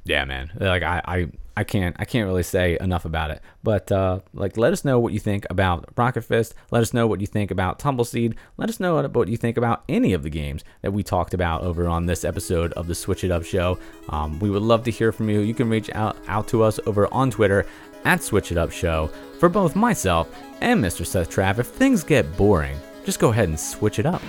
Yeah, 0.05 0.25
man. 0.25 0.51
Like 0.59 0.83
I, 0.83 1.01
I, 1.05 1.27
I 1.55 1.63
can't, 1.63 1.95
I 1.97 2.05
can't 2.05 2.27
really 2.27 2.43
say 2.43 2.77
enough 2.81 3.05
about 3.05 3.31
it. 3.31 3.41
But 3.63 3.91
uh, 3.91 4.19
like, 4.33 4.57
let 4.57 4.73
us 4.73 4.83
know 4.83 4.99
what 4.99 5.13
you 5.13 5.19
think 5.19 5.45
about 5.49 5.87
Rocket 5.95 6.23
Fist. 6.23 6.55
Let 6.71 6.81
us 6.81 6.93
know 6.93 7.07
what 7.07 7.21
you 7.21 7.27
think 7.27 7.51
about 7.51 7.79
Tumbleseed. 7.79 8.35
Let 8.57 8.69
us 8.69 8.79
know 8.79 9.01
what 9.07 9.29
you 9.29 9.37
think 9.37 9.57
about 9.57 9.83
any 9.87 10.13
of 10.13 10.23
the 10.23 10.29
games 10.29 10.63
that 10.81 10.91
we 10.91 11.03
talked 11.03 11.33
about 11.33 11.61
over 11.61 11.87
on 11.87 12.05
this 12.05 12.25
episode 12.25 12.73
of 12.73 12.87
the 12.87 12.95
Switch 12.95 13.23
It 13.23 13.31
Up 13.31 13.45
Show. 13.45 13.79
Um, 14.09 14.39
we 14.39 14.49
would 14.49 14.61
love 14.61 14.83
to 14.85 14.91
hear 14.91 15.13
from 15.13 15.29
you. 15.29 15.39
You 15.39 15.53
can 15.53 15.69
reach 15.69 15.89
out 15.91 16.17
out 16.27 16.47
to 16.49 16.63
us 16.63 16.79
over 16.85 17.11
on 17.13 17.31
Twitter 17.31 17.65
at 18.03 18.21
Switch 18.21 18.51
It 18.51 18.57
Up 18.57 18.71
Show. 18.71 19.09
For 19.39 19.47
both 19.47 19.75
myself 19.75 20.35
and 20.61 20.83
Mr. 20.83 21.05
Seth 21.05 21.29
Trav, 21.29 21.59
if 21.59 21.67
things 21.67 22.03
get 22.03 22.35
boring, 22.35 22.77
just 23.05 23.19
go 23.19 23.29
ahead 23.29 23.47
and 23.47 23.59
switch 23.59 23.99
it 23.99 24.05
up. 24.05 24.21